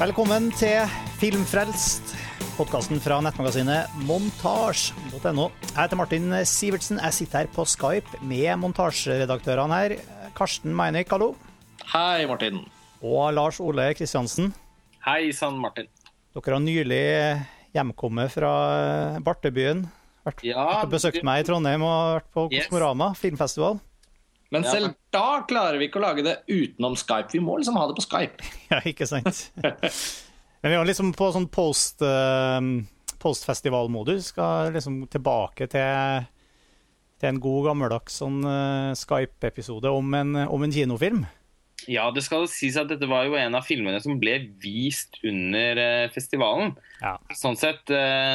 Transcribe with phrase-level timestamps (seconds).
[0.00, 0.88] Velkommen til
[1.20, 2.14] Filmfrelst,
[2.56, 5.44] podkasten fra nettmagasinet montasj.no.
[5.50, 7.00] Jeg heter Martin Sivertsen.
[7.04, 9.94] Jeg sitter her på Skype med montasjeredaktørene her.
[10.38, 11.34] Karsten Meinik, hallo.
[11.92, 12.62] Hei, Martin.
[13.04, 14.54] Og Lars Ole Kristiansen.
[15.04, 15.90] Hei sann, Martin.
[16.32, 17.04] Dere har nylig
[17.76, 18.54] hjemkommet fra
[19.24, 19.84] Bartebyen.
[20.24, 22.68] Vært, Ja, vært og besøkt meg i Trondheim og vært på Yes.
[22.68, 23.80] Kosmorama filmfestival.
[24.50, 24.94] Men selv ja.
[25.14, 27.30] da klarer vi ikke å lage det utenom Skype.
[27.36, 28.48] Vi må liksom ha det på Skype.
[28.72, 29.44] Ja, ikke sant?
[30.60, 32.58] Men vi er liksom på sånn post, eh,
[33.22, 34.32] postfestivalmodus.
[34.34, 36.26] Skal liksom tilbake til,
[37.22, 41.22] til en god, gammeldags sånn eh, Skype-episode om, en- om en kinofilm.
[41.88, 45.78] Ja, det skal sies at dette var jo en av filmene som ble vist under
[45.80, 46.74] eh, festivalen.
[47.00, 47.14] Ja.
[47.38, 47.88] Sånn sett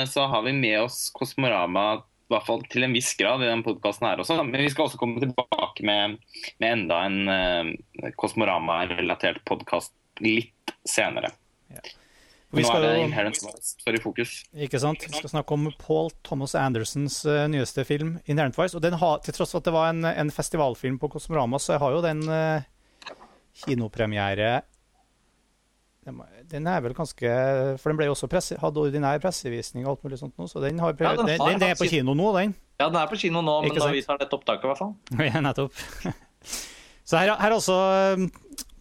[0.10, 3.62] så har vi med oss Kosmorama i hvert fall til en viss grad i den
[3.66, 4.40] podkasten her også.
[4.42, 6.16] Men vi skal også komme tilbake med,
[6.58, 9.94] med enda en uh, Kosmorama-relatert podkast
[10.26, 11.30] litt senere.
[12.56, 14.34] Vi Nå er det jo- Inherent Vice står i fokus.
[14.56, 15.06] Ikke sant?
[15.06, 18.76] Vi skal snakke om Paul Thomas Andersons uh, nyeste film, 'Inherent Vice'.
[18.76, 21.78] Og den har, til tross for at det var en, en festivalfilm på Kosmorama, så
[21.78, 22.64] har jo den uh,
[23.66, 24.62] kinopremiere
[26.52, 27.30] den er vel ganske
[27.82, 30.62] For den ble jo også presse, hadde ordinær pressevisning og alt mulig sånt nå, så
[30.64, 32.56] den, har, Ja, den den, har den, den er på kino nå, den.
[32.80, 34.72] Ja, den er på kino nå, men Ikke da viser vi tar dette opptaket, i
[34.72, 34.94] hvert fall.
[35.32, 35.74] Ja, nettopp.
[37.06, 37.76] Så her, her er altså
[38.18, 38.28] um,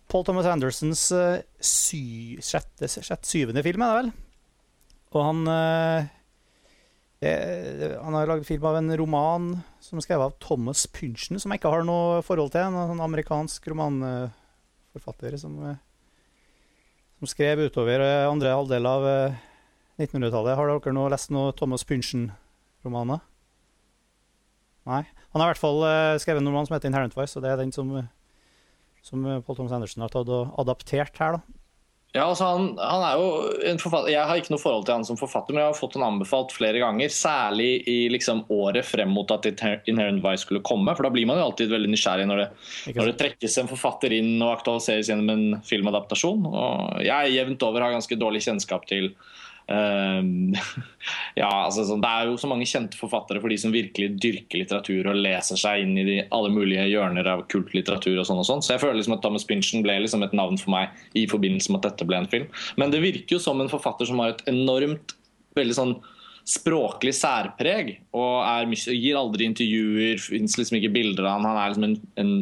[0.08, 4.12] Paul Thomas Andersons uh, sy, sjette, sjette, syvende film, er det vel?
[5.14, 6.12] Og han uh,
[7.20, 9.50] det- Han har laget film av en roman
[9.84, 12.64] som er skrevet av Thomas Pynchon, som jeg ikke har noe forhold til.
[12.64, 15.76] En amerikansk romanforfatter som, uh,
[17.25, 19.42] som skrev utover uh, andre halvdel av uh,
[19.97, 20.56] 1900-tallet.
[20.58, 23.22] Har dere nå lest noe Thomas Pynchon-romaner?
[24.84, 25.05] Nei.
[25.33, 27.51] Han har i hvert fall eh, skrevet en roman som heter 'Inherent Vice', og det
[27.51, 28.11] er den som, eh,
[29.02, 31.39] som eh, Paul Thomas Anderson har tatt og adaptert her.
[31.39, 31.64] da.
[32.14, 33.30] Ja, altså han, han er jo
[33.67, 35.97] en forfatter Jeg har ikke noe forhold til han som forfatter, men jeg har fått
[35.98, 37.11] han anbefalt flere ganger.
[37.11, 40.95] Særlig i liksom året frem mot at Inherent Vice skulle komme.
[40.95, 42.47] For da blir man jo alltid veldig nysgjerrig når det,
[42.95, 46.47] når det trekkes en forfatter inn og aktualiseres gjennom en filmadaptasjon.
[46.52, 49.11] Og jeg jevnt over har ganske dårlig kjennskap til
[51.41, 54.61] ja, altså sånn, Det er jo så mange kjente forfattere for de som virkelig dyrker
[54.61, 58.19] litteratur og leser seg inn i de, alle mulige hjørner av kultlitteratur.
[58.20, 58.64] og sånn og sånn.
[58.64, 61.73] Så jeg føler liksom at Thomas Pynchon ble liksom et navn for meg i forbindelse
[61.73, 62.48] med at dette ble en film.
[62.80, 65.17] Men det virker jo som en forfatter som har et enormt
[65.57, 65.96] veldig sånn
[66.45, 71.46] språklig særpreg og er, gir aldri intervjuer, fins liksom ikke bilder av han.
[71.48, 72.35] Han er liksom en, en,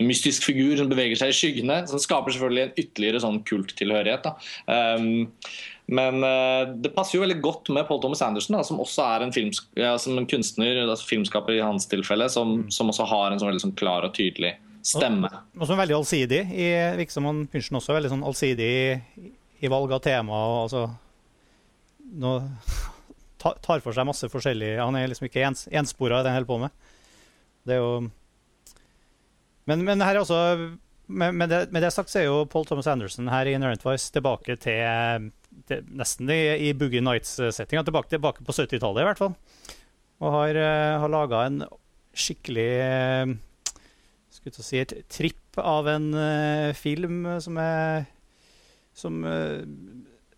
[0.00, 1.82] en, mystisk figur som beveger seg i skyggene.
[1.90, 4.30] Som skaper selvfølgelig en ytterligere sånn kulttilhørighet.
[4.64, 5.28] Um,
[5.92, 9.26] men uh, det passer jo veldig godt med Paul Thomas Anderson, da, som også er
[9.26, 13.32] en, films ja, som en kunstner, altså filmskaper i hans tilfelle, som, som også har
[13.32, 14.54] en sånn veldig sånn klar og tydelig
[14.86, 15.30] stemme.
[15.58, 16.40] Og som er veldig allsidig.
[16.48, 19.28] I, virker som han også er veldig sånn allsidig i,
[19.62, 20.38] i valg av tema.
[20.48, 20.86] og altså
[22.22, 22.38] nå,
[23.42, 26.50] Tar for seg masse forskjellig Han er liksom ikke ens, enspora i det han holder
[26.50, 26.90] på med.
[27.66, 27.94] Det er jo
[29.66, 30.40] Men, men her er også
[31.12, 33.82] med, med, det, med det sagt så er jo Paul Thomas Anderson her i Inherent
[33.84, 35.28] Vice tilbake til,
[35.68, 37.84] til nesten i, i Boogie Nights-settinga.
[37.86, 39.36] Tilbake, tilbake på 70-tallet, i hvert fall.
[40.22, 41.62] Og har, uh, har laga en
[42.12, 43.32] skikkelig eh,
[44.32, 48.04] skulle til å si et tripp av en uh, film som er
[48.96, 49.62] som, uh,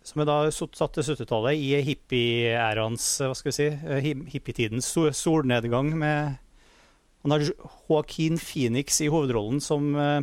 [0.05, 4.89] som er da satt til 70-tallet i hippie-æraens eh, Hva skal vi si eh, hippietidens
[4.93, 6.37] so- solnedgang med
[7.25, 7.45] Han har
[7.89, 10.21] Joaquin Phoenix i hovedrollen som eh,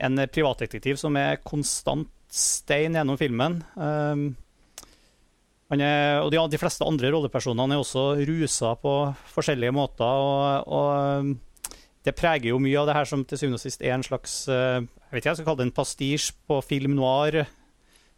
[0.00, 3.60] en privatdetektiv som er konstant stein gjennom filmen.
[3.74, 4.30] Um,
[5.70, 8.94] er, og de, de fleste andre rollepersonene er også rusa på
[9.34, 10.04] forskjellige måter.
[10.04, 11.38] og, og um,
[12.06, 14.46] det preger jo mye av det her som til syvende og sist er en slags
[14.48, 17.42] eh, jeg vet ikke, jeg skal kalle det en pastisj på film noir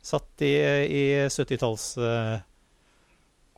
[0.02, 0.52] satt i,
[0.86, 2.36] i 70-talls eh,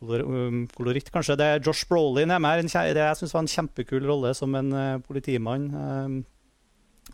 [0.05, 1.37] um, koloritt, kanskje.
[1.41, 2.93] Det er Josh Brolin er med her.
[2.93, 5.71] Det jeg syns var en kjempekul rolle som en eh, politimann.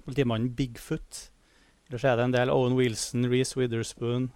[0.03, 1.29] Politimannen Bigfoot.
[1.91, 4.29] Ellers er det en del Owen Wilson, Reece Witherspoon,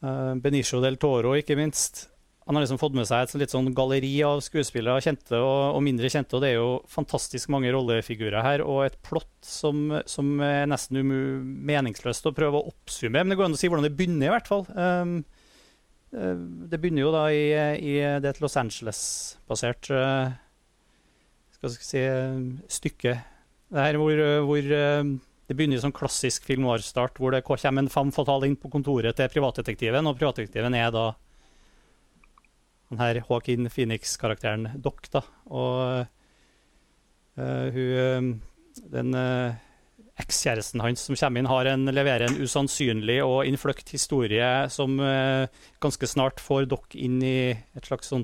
[0.00, 2.06] eh, Benicio del Toro, ikke minst
[2.50, 5.82] han har liksom fått med seg et litt sånn galleri av skuespillere, kjente og, og,
[5.86, 6.34] mindre kjente.
[6.34, 10.98] og Det er jo fantastisk mange rollefigurer her, og et plott som, som er nesten
[11.68, 13.22] meningsløst å prøve å oppsummere.
[13.22, 14.64] Men det går an å si hvordan det begynner, i hvert fall.
[14.74, 15.20] Um,
[16.10, 17.44] det begynner jo da i,
[17.78, 20.34] i det et Los Angeles-basert uh,
[21.54, 22.02] skal vi si,
[22.80, 23.14] stykke.
[23.70, 25.04] Det her hvor, hvor uh,
[25.50, 28.70] det begynner i sånn klassisk film noir-start, hvor det kommer en femme fatale inn på
[28.70, 31.08] kontoret til privatdetektiven, og privatdetektiven er da
[32.90, 35.24] den her Joaquin Phoenix-karakteren Doc, da.
[35.50, 36.06] Og
[37.34, 38.30] uh, hun
[38.94, 39.58] Den uh,
[40.22, 45.50] ekskjæresten hans som kommer inn, en, leverer en usannsynlig og innfløkt historie som uh,
[45.82, 48.22] ganske snart får Doc inn i et slags sånn,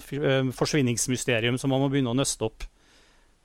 [0.54, 2.70] forsvinningsmysterium som man må begynne å nøste opp.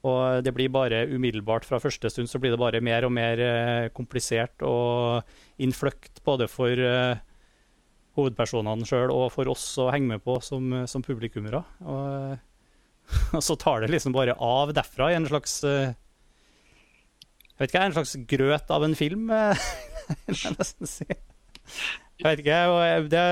[0.07, 3.41] Og det blir bare umiddelbart fra første stund så blir det bare mer og mer
[3.41, 5.21] uh, komplisert og
[5.61, 6.73] innfløkt både for
[8.17, 11.61] hovedpersonene sjøl og for oss å henge med på som, som publikummere.
[11.85, 12.33] Og,
[13.35, 15.61] og, så tar det liksom bare av derfra i en slags
[17.61, 19.65] jeg vet ikke, en slags grøt av en film, eh,
[20.25, 21.05] vil jeg nesten si.
[22.17, 22.61] Jeg vet ikke,
[23.11, 23.25] det,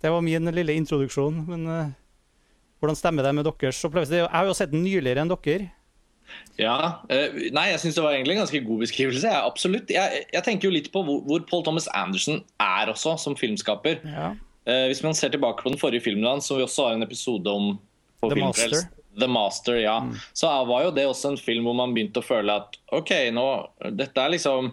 [0.00, 1.42] det, var min lille introduksjon.
[1.44, 1.66] Men
[2.80, 4.22] hvordan stemmer det med deres opplevelse?
[4.22, 5.70] Jeg har jo sett den nyligere enn dere.
[6.58, 6.76] Ja,
[7.06, 9.30] uh, Nei, jeg syns det var egentlig en ganske god beskrivelse.
[9.30, 9.92] Ja, absolutt.
[9.92, 14.00] Jeg, jeg, tenker jo litt på hvor, hvor, Paul Thomas Anderson er også, som filmskaper.
[14.04, 14.32] Ja.
[14.66, 17.06] Uh, hvis man ser tilbake på den forrige filmen hans, som vi også har en
[17.06, 17.76] episode om
[18.20, 18.88] på The Master.
[19.16, 19.98] The Master, ja.
[20.04, 20.14] Mm.
[20.36, 23.46] Så var jo det også en film hvor man begynte å føle at OK, nå
[23.96, 24.68] Dette er liksom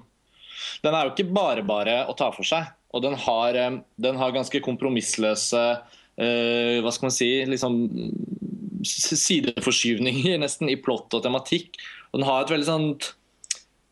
[0.83, 2.67] Den er jo ikke bare bare å ta for seg.
[2.93, 5.63] Og den har, eh, den har ganske kompromissløse
[6.13, 7.77] Hva skal man si liksom
[8.85, 11.79] sideforskyvninger nesten i plott og tematikk.
[12.11, 13.13] Og den har et veldig sånt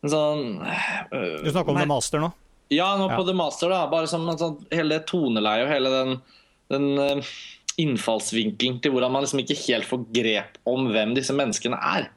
[0.02, 1.02] sånn uh,
[1.44, 2.32] Du snakker om nei, The Master nå?
[2.72, 3.18] Ja, nå ja.
[3.18, 3.70] på The Master.
[3.72, 6.16] da Bare som sånn, hele det toneleiet og hele den,
[6.72, 7.36] den uh,
[7.82, 12.10] innfallsvinkelen til hvordan man liksom ikke helt får grep om hvem disse menneskene er.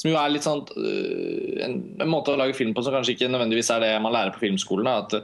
[0.00, 3.18] Som jo er litt sånn uh, en, en, måte å lage film på som kanskje
[3.18, 4.88] ikke nødvendigvis er det man lærer på filmskolen.
[4.88, 5.16] At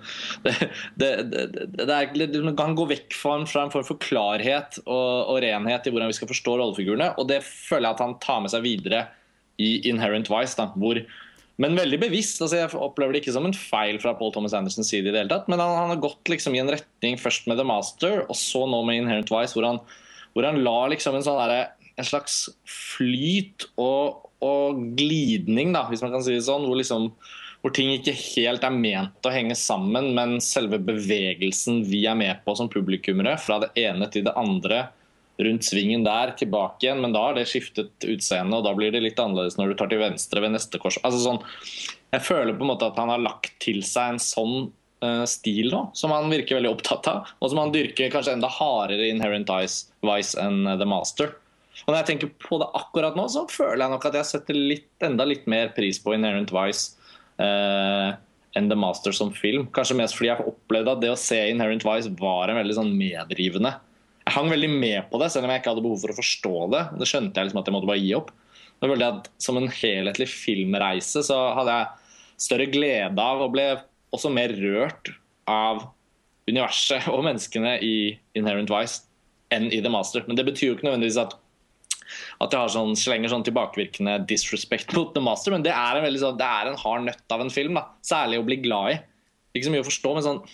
[0.45, 0.57] det,
[1.01, 5.89] det, det, det er, kan gå vekk fra en form for klarhet og, og, renhet
[5.89, 7.15] i hvordan vi skal forstå rollefigurene.
[7.17, 9.07] Og det føler jeg at han tar med seg videre
[9.63, 10.59] i Inherent Vice.
[10.59, 11.01] Da, hvor
[11.63, 12.43] men veldig bevisst.
[12.45, 15.09] altså Jeg opplever det ikke som en feil fra Paul Thomas Andersens side.
[15.09, 17.57] i det hele tatt, Men han, han har gått liksom i en retning først med
[17.57, 19.81] The Master, og så nå med Inherent Vice, hvor han,
[20.35, 26.05] hvor han la liksom en, sånn der, en slags flyt og, og, glidning, da, hvis
[26.05, 27.09] man kan si det sånn, hvor, liksom,
[27.63, 32.45] hvor ting ikke helt er ment å henge sammen, men selve bevegelsen vi er med
[32.45, 34.87] på som publikummere, fra det ene til det andre,
[35.37, 39.03] rundt svingen der, tilbake igjen, men da har det skiftet utseende, og da blir det
[39.05, 40.97] litt annerledes når du tar til venstre ved neste kors.
[41.05, 41.43] Altså sånn,
[42.15, 44.57] jeg føler på en måte at han har lagt til seg en sånn
[45.05, 48.51] uh, stil nå, som han virker veldig opptatt av, og som han dyrker kanskje enda
[48.53, 51.37] hardere i Inherent Vice enn uh, The Master.
[51.87, 54.59] Og når jeg tenker på det akkurat nå, så føler jeg nok at jeg setter
[54.59, 56.97] litt, enda litt mer pris på Inherent Vice
[57.39, 58.17] uh,
[58.59, 59.69] enn The Master som film.
[59.75, 62.95] Kanskje mest fordi jeg opplevde at det å se Inherent Vice var en veldig sånn
[62.99, 63.77] medrivende
[64.27, 66.55] jeg hang veldig med på det, selv om jeg ikke hadde behov for å forstå
[66.73, 66.83] det.
[66.99, 68.33] Det skjønte jeg liksom at jeg måtte bare gi opp.
[68.83, 72.17] Da følte jeg at Som en helhetlig filmreise så hadde jeg
[72.47, 73.69] større glede av og ble
[74.17, 75.13] også mer rørt
[75.49, 75.87] av
[76.51, 77.97] universet og menneskene i
[78.39, 79.07] Inherent Vice
[79.55, 80.27] enn i The Master.
[80.27, 81.39] Men det betyr jo ikke nødvendigvis at
[82.43, 86.21] at jeg har sånn, slenger sånn tilbakevirkende disrespect mot The Master, men det er en,
[86.21, 87.79] sånn, det er en hard nøtt av en film.
[87.79, 89.03] da, Særlig å bli glad i.
[89.57, 90.47] Ikke så mye å forstå, men sånn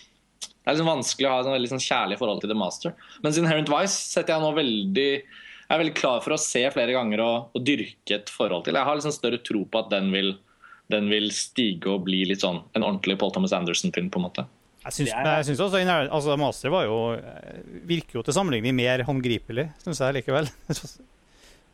[0.63, 2.93] det er liksom vanskelig å ha et veldig sånn kjærlig forhold til The Master.
[3.25, 5.09] Mens Inherent Vice setter jeg nå veldig
[5.63, 8.77] jeg er veldig klar for å se flere ganger og, og dyrke et forhold til.
[8.77, 10.35] Jeg har liksom større tro på at den vil,
[10.93, 14.11] den vil stige og bli litt sånn en ordentlig Paul Thomas Anderson-film.
[14.13, 14.45] på en måte.
[14.83, 16.97] Jeg syns, jeg syns også altså, Master var jo,
[17.87, 20.51] virker jo til sammenligning mer håndgripelig, syns jeg likevel.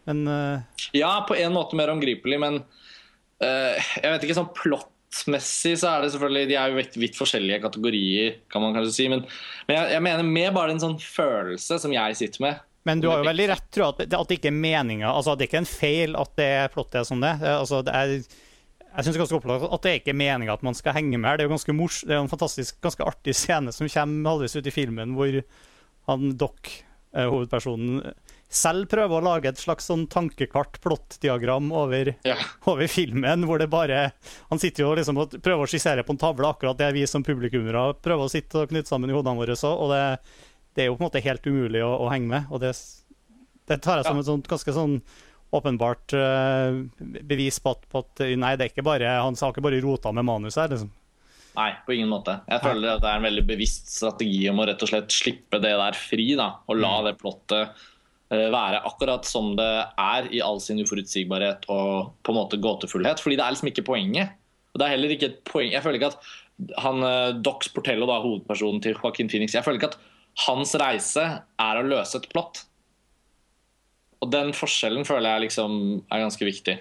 [0.07, 0.85] Men uh...
[0.95, 5.89] Ja, på en måte mer håndgripelig, men uh, jeg vet ikke sånn plott Messig så
[5.89, 9.07] er det selvfølgelig De er jo vidt, vidt forskjellige kategorier, kan man kanskje si.
[9.09, 9.23] Men,
[9.65, 12.59] men jeg, jeg, mener mer bare en sånn følelse som jeg sitter med.
[12.87, 15.33] Men du har jo veldig rett, tror jeg, at, at det ikke er meninga altså,
[15.35, 17.33] Det er ikke en feil at det plottet er som det.
[17.41, 18.13] Altså, det er,
[18.89, 21.39] jeg synes ganske opplagt at det er ikke meninga at man skal henge med her.
[21.39, 24.57] Det er jo ganske mors, det er en fantastisk, ganske artig scene som kommer halvveis
[24.57, 25.41] ut i filmen, hvor
[26.09, 26.71] han Doc,
[27.13, 28.13] eh, hovedpersonen,
[28.49, 32.35] selv prøver å lage et slags sånn tankekart, plottdiagram, over, ja.
[32.71, 33.45] over, filmen.
[33.45, 34.09] hvor det bare,
[34.49, 37.25] Han sitter jo liksom og prøver å skissere på en tavle akkurat det vi som
[37.25, 39.57] publikummere prøver å sitte og knytte sammen i hodene våre.
[39.59, 40.01] Så, og det,
[40.73, 42.47] det, er jo på en måte helt umulig å, å henge med.
[42.49, 42.73] og Det,
[43.69, 44.25] det tar jeg som ja.
[44.25, 44.97] et sånt, ganske sånn
[45.53, 46.81] åpenbart uh,
[47.25, 50.13] bevis på at, på at, nei, det er ikke bare, han har ikke bare rota
[50.13, 50.73] med manus her.
[50.73, 50.89] liksom.
[51.59, 52.39] Nei, på ingen måte.
[52.49, 55.61] Jeg føler at det er en veldig bevisst strategi om å rett og slett slippe
[55.61, 56.31] det der fri.
[56.39, 57.07] da, Og la mm.
[57.09, 57.98] det plottet Eh,
[58.29, 63.23] være akkurat som det er i all sin uforutsigbarhet og på en måte gåtefullhet.
[63.23, 64.35] Fordi det er liksom ikke poenget.
[64.73, 65.71] Og det er heller ikke et poeng.
[65.73, 66.29] Jeg føler ikke at
[66.83, 70.01] han, eh, Dox Portello, da, hovedpersonen til Joaquin Phoenix, jeg føler ikke at
[70.45, 72.65] hans reise er å løse et plott.
[74.19, 75.73] Og den forskjellen føler jeg liksom
[76.11, 76.77] er ganske viktig.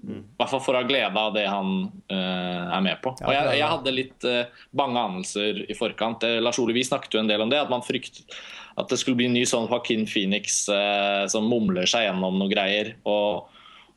[0.00, 1.72] I hvert fall for å ha glede av det han
[2.08, 3.10] uh, er med på.
[3.18, 6.24] Og jeg, jeg hadde litt uh, bange anelser i forkant.
[6.40, 7.58] Lars Ole, vi snakket jo en del om det.
[7.60, 8.38] At man fryktet
[8.80, 12.52] at det skulle bli en ny sånn Joaquin Phoenix eh, som mumler seg gjennom noen
[12.52, 12.94] greier.
[13.04, 13.48] Og,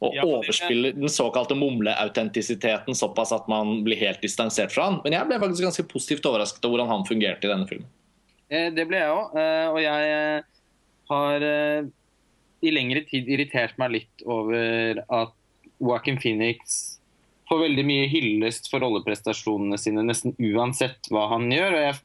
[0.04, 4.98] Og Ja, overspiller den såkalte mumleautentisiteten såpass at man blir helt distansert fra han.
[5.06, 7.88] Men jeg ble faktisk ganske positivt overrasket over hvordan han fungerte i denne filmen.
[8.50, 9.38] Eh, Det ble jeg òg.
[9.72, 10.50] Og jeg eh,
[11.14, 11.88] har eh,
[12.64, 15.32] i lengre tid irritert meg litt over at
[15.80, 17.00] Joaquin Phoenix
[17.50, 21.76] får veldig mye hyllest for rolleprestasjonene sine nesten uansett hva han gjør.
[21.76, 21.98] Og jeg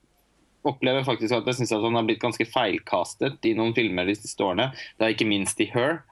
[0.68, 4.44] opplever faktisk at jeg syns han har blitt ganske feilkastet i noen filmer de siste
[4.44, 4.70] årene.
[4.98, 6.02] Det er ikke minst i Her.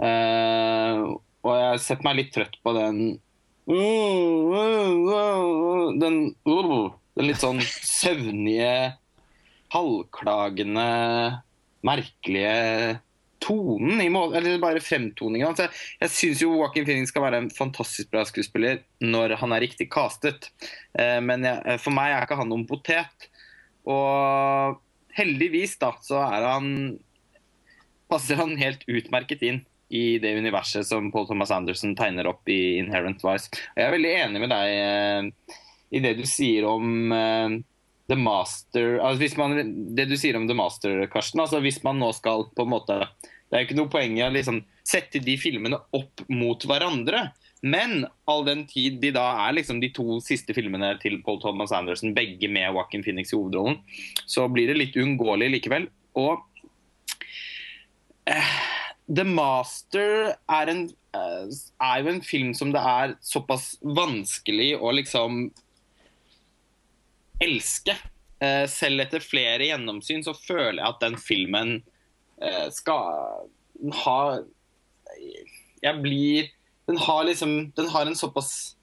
[0.00, 3.18] Uh, og jeg har sett meg litt trøtt på den
[6.00, 8.96] den, den litt sånn søvnige,
[9.70, 10.88] halvklagende,
[11.86, 12.98] merkelige
[13.40, 15.48] tonen, eller bare fremtoningen.
[15.48, 15.68] Altså,
[16.02, 19.88] jeg syns jo Joaquin Phoenix skal være en fantastisk bra skuespiller når han er riktig
[19.92, 20.50] castet.
[20.98, 23.29] Eh, men jeg, for meg er ikke han noen potet.
[23.88, 24.80] Og
[25.16, 26.68] heldigvis da, så er han
[28.10, 32.78] passer han helt utmerket inn i det universet som Paul Thomas Anderson tegner opp i
[32.78, 33.50] Inherent Vice.
[33.50, 35.56] Og jeg er veldig enig med deg eh,
[35.90, 37.56] i det du sier om eh,
[38.10, 41.42] The Master altså man, Det du sier om The Master, Karsten.
[41.42, 44.24] altså Hvis man nå skal på en måte Det er jo ikke noe poeng i
[44.26, 47.28] å liksom sette de filmene opp mot hverandre.
[47.60, 51.74] Men all den tid de da er liksom de to siste filmene til Paul Thomas
[51.76, 53.80] Anderson, begge med Joaquin Phoenix i hovedrollen,
[54.24, 55.90] så blir det litt uunngåelig likevel.
[56.16, 56.40] Og
[58.30, 58.54] eh,
[59.12, 60.86] The Master er, en,
[61.16, 65.42] eh, er jo en film som det er såpass vanskelig å liksom
[67.44, 67.98] elske.
[68.40, 71.80] Eh, selv etter flere gjennomsyn så føler jeg at den filmen
[72.72, 73.42] skal
[74.00, 74.20] ha
[75.84, 76.46] Jeg blir
[76.90, 78.76] Den har liksom Den har en såpass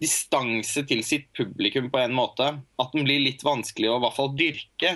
[0.00, 2.46] distanse til sitt publikum på en måte
[2.82, 4.90] at den blir litt vanskelig å i hvert fall dyrke.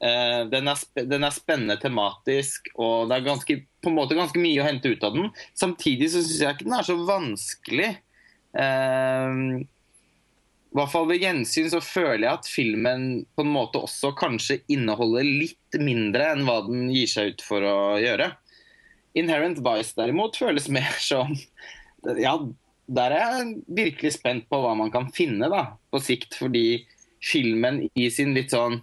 [0.00, 4.40] Uh, den, er den er spennende tematisk, og det er ganske, på en måte ganske
[4.40, 5.28] mye å hente ut av den.
[5.58, 7.90] Samtidig så syns jeg ikke den er så vanskelig.
[8.54, 9.60] Uh,
[10.70, 14.60] i hvert fall ved gjensyn så føler jeg at filmen på en måte også kanskje
[14.70, 18.30] inneholder litt mindre enn hva den gir seg ut for å gjøre.
[19.18, 21.34] Inherent Vice derimot føles mer som
[22.18, 22.36] Ja,
[22.90, 26.34] der er jeg virkelig spent på hva man kan finne da, på sikt.
[26.40, 26.82] Fordi
[27.22, 28.80] filmen i sin litt sånn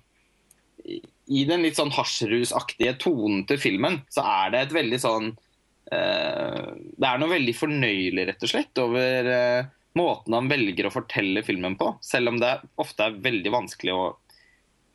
[0.85, 6.69] I den litt sånn hasjrusaktige tonen til filmen, så er det et veldig sånn uh,
[6.77, 11.43] Det er noe veldig fornøyelig, rett og slett, over uh, måten han velger å fortelle
[11.43, 11.91] filmen på.
[12.05, 14.05] Selv om det ofte er veldig vanskelig å,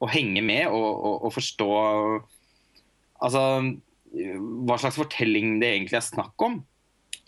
[0.03, 1.71] å henge med og, og, og forstå
[3.27, 3.43] altså,
[4.13, 6.61] hva slags fortelling det egentlig er snakk om.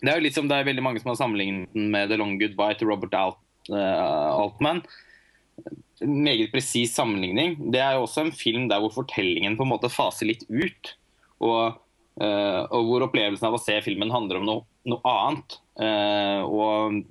[0.01, 2.19] Det er jo litt som det er veldig mange som har sammenlignet den med The
[2.19, 4.83] Long Goodbye til Robert Alt, uh, Altman.
[6.03, 7.57] Meget presis sammenligning.
[7.73, 10.93] Det er jo også en film der hvor fortellingen på en måte faser litt ut.
[11.39, 11.79] Og,
[12.21, 15.59] uh, og hvor opplevelsen av å se filmen handler om noe, noe annet.
[15.79, 17.05] Uh, og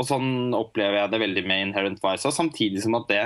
[0.00, 2.28] og sånn opplever jeg det veldig med Inherent Vice.
[2.28, 3.24] Og samtidig som at, det,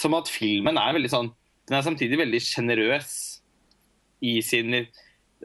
[0.00, 1.32] som at filmen er veldig sånn
[1.66, 3.12] Den er samtidig veldig sjenerøs
[4.24, 4.86] i sin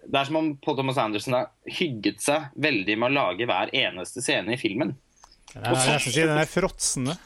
[0.01, 3.73] Det er som om Paul Thomas Anderson har hygget seg veldig med å lage hver
[3.75, 4.95] eneste scene i filmen.
[5.53, 7.17] Den er, jeg nesten si den er fråtsende.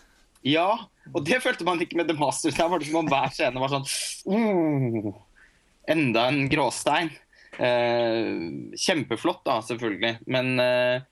[0.46, 0.70] Ja,
[1.14, 2.54] og det følte man ikke med The Master.
[2.54, 3.88] Der var det som om hver scene var sånn
[4.30, 5.16] oh,
[5.90, 7.12] Enda en gråstein.
[7.62, 8.30] Eh,
[8.78, 10.18] kjempeflott, da, selvfølgelig.
[10.30, 11.06] Men eh,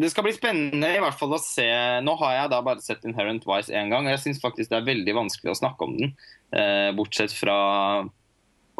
[0.00, 1.66] det skal bli spennende i hvert fall å se
[2.04, 4.78] Nå har jeg da bare sett Inherent Vice én gang, og jeg syns faktisk det
[4.80, 6.14] er veldig vanskelig å snakke om den.
[6.56, 7.56] Eh, bortsett fra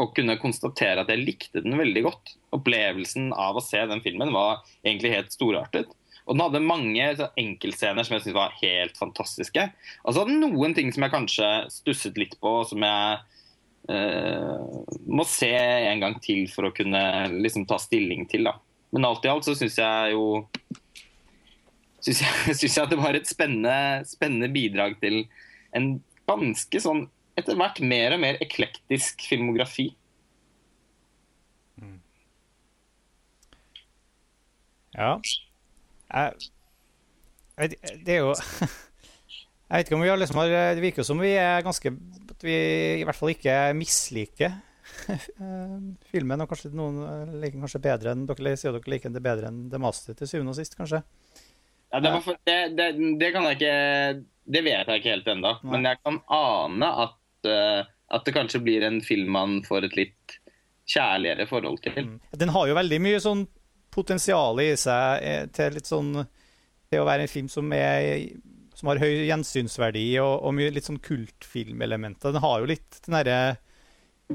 [0.01, 2.37] å kunne konstatere at jeg likte den veldig godt.
[2.57, 5.91] Opplevelsen av å se den filmen var egentlig helt storartet.
[6.23, 7.07] Og den hadde mange
[7.41, 9.67] enkeltscener som jeg syntes var helt fantastiske.
[10.05, 13.19] Og så hadde den noen ting som jeg kanskje stusset litt på, som jeg
[13.91, 14.67] eh,
[15.11, 17.03] må se en gang til for å kunne
[17.35, 18.47] liksom ta stilling til.
[18.49, 18.57] da.
[18.95, 20.45] Men alt i alt så syns jeg jo
[22.03, 25.25] syns jeg, synes jeg at det var et spennende, spennende bidrag til
[25.77, 25.97] en
[26.29, 27.07] ganske sånn
[27.39, 29.91] etter hvert mer og mer eklektisk filmografi.
[34.93, 35.17] Ja.
[36.13, 36.51] Jeg,
[37.57, 38.33] jeg, det er jo
[39.73, 41.95] Jeg vet ikke om vi har liksom har Det virker som vi er ganske
[42.35, 42.57] At vi
[43.01, 44.59] i hvert fall ikke misliker
[46.13, 46.43] filmen.
[46.43, 49.81] Og kanskje noen liker kanskje bedre enn dere sier dere liker det bedre enn The
[49.81, 51.01] Master til syvende og sist, kanskje.
[51.93, 52.89] Ja, det, for, det, det,
[53.21, 53.77] det, kan jeg ikke
[54.53, 55.55] Det vet jeg ikke helt ennå.
[55.71, 57.17] Men jeg kan ane at,
[57.49, 57.83] uh,
[58.13, 60.39] at det kanskje blir en film man får et litt
[60.93, 61.99] kjærligere forhold til.
[62.07, 62.17] Mm.
[62.43, 63.45] Den har jo veldig mye sånn
[63.93, 66.15] potensial i seg eh, til litt sånn
[66.93, 68.33] til å være en film som, er,
[68.77, 72.35] som har høy gjensynsverdi og, og mye litt sånn kultfilmelementer.
[72.35, 73.39] Den har jo litt den derre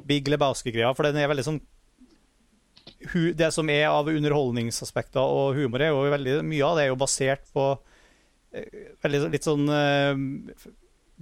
[0.08, 1.62] Big Lebowski-greia, for den er veldig sånn
[3.38, 7.00] det som er av underholdningsaspekter og humor, er jo veldig mye av det er jo
[7.00, 7.66] basert på
[8.56, 10.22] eh, veldig litt sånn eh,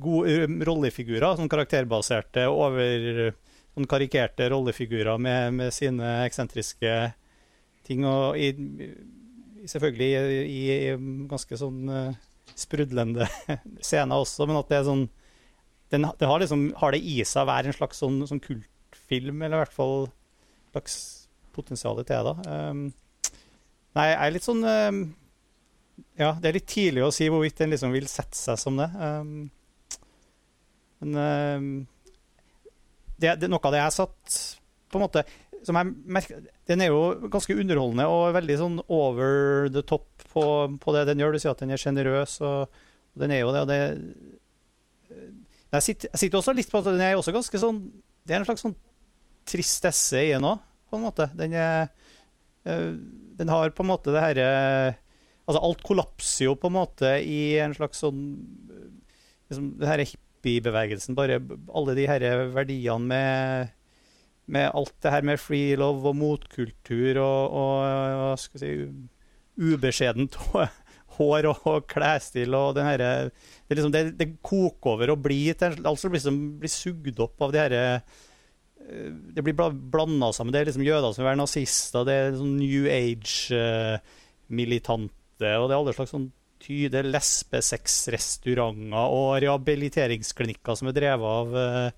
[0.01, 1.35] gode rollefigurer.
[1.39, 3.35] Sånn karakterbaserte, over
[3.75, 6.95] sånn karikerte rollefigurer med, med sine eksentriske
[7.87, 8.05] ting.
[8.07, 8.51] Og i,
[9.67, 10.95] selvfølgelig i, i
[11.29, 12.23] ganske sånn uh,
[12.55, 13.27] sprudlende
[13.85, 15.07] scener også, men at det er sånn
[15.93, 19.43] den, det har, liksom, har det i seg å være en slags sånn, sånn kultfilm,
[19.45, 20.07] eller i hvert fall
[20.73, 20.95] slags
[21.55, 22.33] potensial til det.
[22.49, 22.81] Um,
[23.95, 25.03] nei, jeg er litt sånn um,
[26.19, 28.89] Ja, det er litt tidlig å si hvorvidt den liksom vil sette seg som det.
[28.97, 29.45] Um,
[31.03, 31.71] men um,
[33.19, 34.37] det, det, noe av det jeg satt
[34.91, 35.25] på en måte
[35.65, 40.43] som jeg merker, Den er jo ganske underholdende og veldig sånn over the top på,
[40.81, 41.33] på det den gjør.
[41.35, 43.63] Du sier at den er sjenerøs, og, og, den er jo det.
[43.63, 43.79] og det
[45.75, 47.79] jeg sitter, jeg sitter, også litt på at den er også ganske sånn
[48.25, 48.77] Det er en slags sånn
[49.45, 51.27] tristesse i den òg, på en måte.
[51.37, 51.89] Den, er,
[52.65, 52.93] eh,
[53.37, 54.51] den har på en måte det herre
[55.45, 58.21] Altså, alt kollapser jo på en måte i en slags sånn
[59.51, 60.07] liksom, Det herre
[60.45, 61.15] hippiebevegelsen.
[61.17, 61.41] Bare
[61.73, 62.21] alle de her
[62.53, 63.67] verdiene med,
[64.45, 68.71] med alt det her med free love og motkultur og, og skal si,
[69.55, 70.35] ubeskjedent
[71.17, 75.53] hår og, og klesstil og den herre det, liksom, det, det, koker over og blir
[75.57, 78.01] til Altså liksom blir sugd opp av de herre eh,
[79.33, 80.53] det blir blanda sammen.
[80.53, 85.09] Det er liksom jøder som vil være nazister, det er sånn New Age-militante,
[85.41, 86.29] og det er alle slags sånn
[86.63, 91.89] tyde lesbesexrestauranter og rehabiliteringsklinikker som er drevet av uh,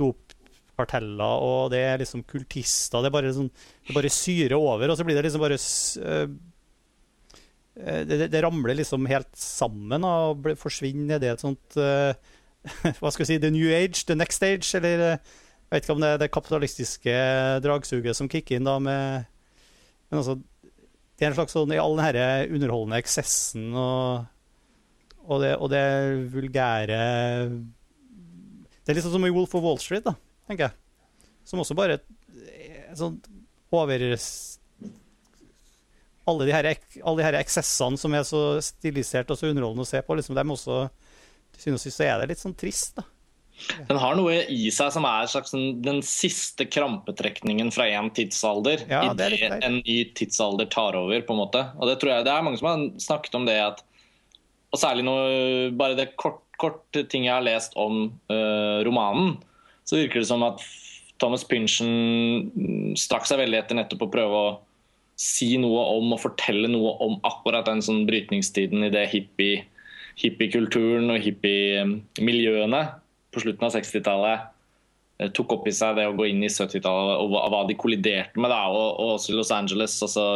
[0.00, 2.98] dopkarteller, og det er liksom kultister.
[3.02, 3.52] Det er bare, sånn,
[3.94, 6.26] bare syrer over, og så blir det liksom bare uh,
[7.80, 12.12] det, det, ramler liksom helt sammen og forsvinner nedi et sånt uh,
[13.00, 14.98] Hva skal vi si The new age, the next age, eller
[15.70, 17.12] jeg vet ikke om det er det kapitalistiske
[17.64, 19.28] dragsuget som kicker inn da med
[20.10, 20.34] Men altså
[21.20, 24.22] det er en slags sånn i all denne underholdende eksessen og,
[25.26, 25.82] og, det, og det
[26.32, 27.00] vulgære
[28.80, 30.14] Det er litt sånn som i Wolf of Wall Street, da,
[30.48, 30.78] tenker jeg.
[31.44, 32.00] Som også bare
[32.96, 33.20] sånn
[33.70, 34.00] over
[36.30, 36.68] alle de, her,
[37.04, 40.38] alle de her eksessene som er så stilisert og så underholdende å se på, liksom,
[40.38, 40.82] dem også
[41.52, 42.96] til syvende og sist er det litt sånn trist.
[42.96, 43.04] da.
[43.88, 48.86] Den har noe i seg som er slags, den siste krampetrekningen fra en tidsalder.
[48.90, 51.20] Ja, idet en ny tidsalder tar over.
[51.20, 51.66] på en måte.
[51.78, 53.60] Og Det tror jeg, det er mange som har snakket om det.
[53.60, 53.84] at
[54.70, 59.36] og særlig noe, bare det kort, kort ting jeg har lest om uh, romanen,
[59.82, 60.62] så virker det som at
[61.20, 64.52] Thomas Pynchon strakk seg veldig etter nettopp å prøve å
[65.20, 69.66] si noe om og fortelle noe om akkurat den sånn brytningstiden i det hippie,
[70.20, 72.84] hippiekulturen og hippiemiljøene
[73.30, 74.48] på slutten av 60-tallet
[75.20, 78.40] eh, tok opp i seg det å gå inn i 70-tallet og hva de kolliderte
[78.40, 78.52] med.
[78.52, 79.98] Da, og, og også i Los Angeles.
[80.06, 80.26] Altså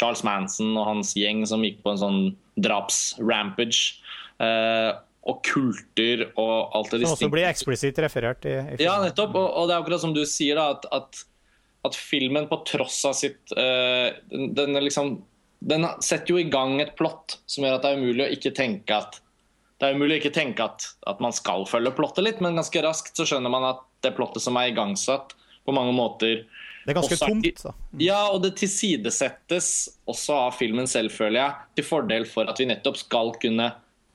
[0.00, 2.22] Charles Manson og hans gjeng som gikk på en sånn
[2.64, 3.98] drapsrampage.
[4.42, 4.92] Eh,
[5.24, 8.80] og kulter og alt det Som også blir eksplisitt referert i, i.
[8.84, 9.36] Ja, nettopp.
[9.40, 11.22] Og, og, det er akkurat som du sier, da, at, at,
[11.88, 15.16] at filmen på tross av sitt eh, den, den, liksom,
[15.64, 18.52] den setter jo i gang et plott som gjør at det er umulig å ikke
[18.56, 19.20] tenke at
[19.84, 22.82] det er umulig å ikke tenke at, at, man skal følge plottet litt, men ganske
[22.84, 26.42] raskt så skjønner man at det plottet som er igangsatt, på mange måter
[26.84, 27.72] Det er ganske tomt, så.
[28.00, 29.68] Ja, og det tilsidesettes
[30.08, 33.70] også av filmen selv, føler jeg, til fordel for at vi nettopp skal kunne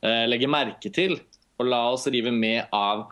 [0.05, 1.17] eh, legge merke til
[1.59, 3.07] og la oss rive med av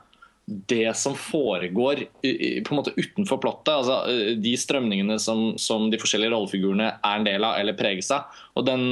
[0.48, 3.74] det som foregår på en måte utenfor plottet.
[3.74, 8.13] altså eh, De strømningene som, som de forskjellige rollefigurene er en del av eller preges
[8.15, 8.30] av.
[8.56, 8.86] Og den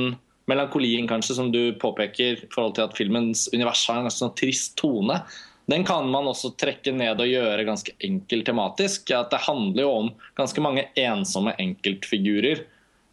[0.49, 4.75] melankolien kanskje som du påpeker i forhold til at filmens univers har en sånn trist
[4.79, 5.19] tone,
[5.65, 9.09] den kan man også trekke ned og gjøre ganske enkel tematisk.
[9.17, 12.61] At det handler jo om ganske mange ensomme enkeltfigurer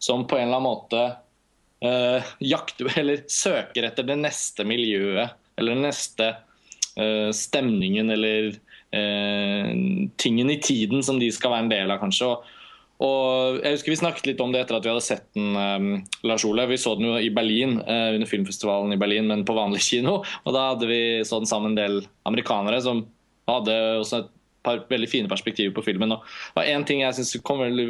[0.03, 1.03] som på en eller annen måte
[1.87, 6.29] øh, jakter eller søker etter det neste miljøet eller den neste
[6.99, 9.71] øh, stemningen eller øh,
[10.21, 12.29] tingen i tiden som de skal være en del av, kanskje.
[12.29, 12.59] Og,
[13.01, 15.57] og jeg husker Vi snakket litt om det etter at vi hadde sett den.
[15.57, 15.87] Um,
[16.27, 16.67] Lars Ole.
[16.69, 20.19] Vi så den jo i Berlin uh, under filmfestivalen i Berlin, men på vanlig kino.
[20.21, 23.05] og Da hadde vi så den sammen en del amerikanere som
[23.49, 24.31] hadde også et
[24.63, 26.15] par veldig fine perspektiver på filmen.
[26.15, 27.89] Og det var én ting jeg syns kom veldig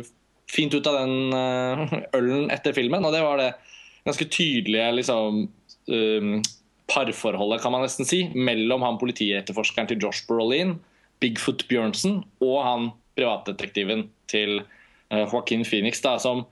[0.49, 3.51] fint ut av den uh, ølen etter filmen, og det var det
[4.07, 5.45] ganske tydelige liksom,
[5.93, 6.33] um,
[6.91, 10.75] parforholdet, kan man nesten si, mellom han politietterforskeren til Josh Brolin,
[11.23, 14.79] Bigfoot Bjørnsen, og han privatdetektiven til Eh,
[15.21, 16.43] Joaquin Phoenix, da, som,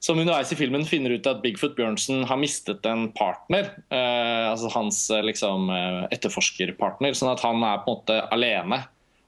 [0.00, 3.70] som underveis i filmen finner ut at Bigfoot Bjørnsen har mistet en partner.
[3.88, 7.16] Eh, altså hans eh, liksom, eh, etterforskerpartner.
[7.16, 8.82] Sånn at han er på en måte alene.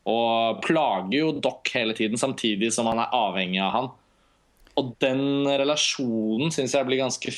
[0.06, 3.94] Og plager jo Doc hele tiden, samtidig som han er avhengig av han.
[4.76, 7.32] og den relasjonen syns jeg blir ganske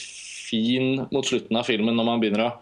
[0.48, 2.54] fin mot slutten av filmen, når man begynner å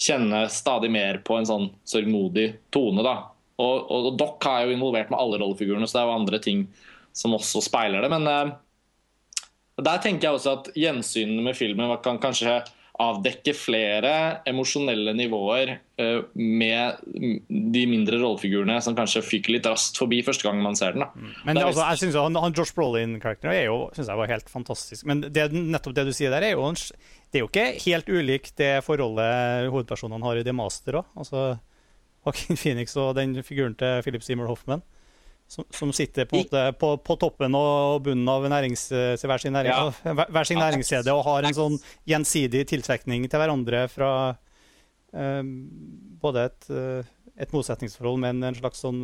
[0.00, 3.04] kjenne stadig mer på en sånn sørgmodig tone.
[3.04, 3.16] da.
[3.60, 6.40] Og, og, og Doc er jo involvert med alle rollefigurene, så det er jo andre
[6.42, 6.64] ting
[7.16, 8.12] som også speiler det.
[8.12, 8.54] Men uh,
[9.82, 12.60] der tenker jeg også at gjensynene med filmen kan kanskje
[13.02, 14.10] avdekke flere
[14.46, 17.00] emosjonelle nivåer uh, med
[17.48, 21.06] de mindre rollefigurene som kanskje fyker litt raskt forbi første gang man ser den.
[21.06, 21.32] Da.
[21.46, 24.52] Men det, altså, jeg synes han, han Josh Brolin-karakteren er jo synes jeg var helt
[24.52, 25.08] fantastisk.
[25.08, 26.68] Men det, nettopp det du sier der, er jo,
[27.32, 31.12] det er jo ikke helt ulikt det forholdet hovedpersonene har i The Master òg.
[31.16, 31.52] Altså,
[32.22, 34.84] Joaquin Phoenix og den figuren til Philip Seymour Hoffman.
[35.52, 39.98] Som, som, sitter på, måte, på, på, toppen og bunnen av nærings, hver sin, nærings,
[40.00, 40.14] ja.
[40.32, 41.74] hver sin næringskjede og har en sånn
[42.08, 44.12] gjensidig tiltrekning til hverandre fra
[45.12, 45.50] um,
[46.22, 46.70] både et,
[47.36, 49.02] et, motsetningsforhold, men en slags sånn,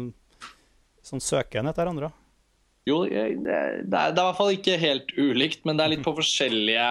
[1.05, 2.09] sånn søken etter hverandre.
[2.89, 5.95] Jo, det, det, er, det er i hvert fall ikke helt ulikt, men det er
[5.99, 6.89] litt på forskjellige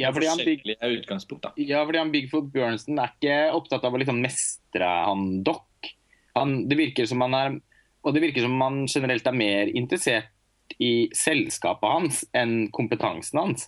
[0.00, 1.52] ja, fordi han, Big, utgangspunkt, da.
[1.56, 5.90] ja, fordi han Bigfoot Bjørnsen er ikke opptatt av å liksom mestre han Doc.
[6.36, 7.58] Han, det virker som han er
[8.00, 10.30] og det virker som man generelt er mer interessert
[10.78, 13.66] i selskapet hans enn kompetansen hans.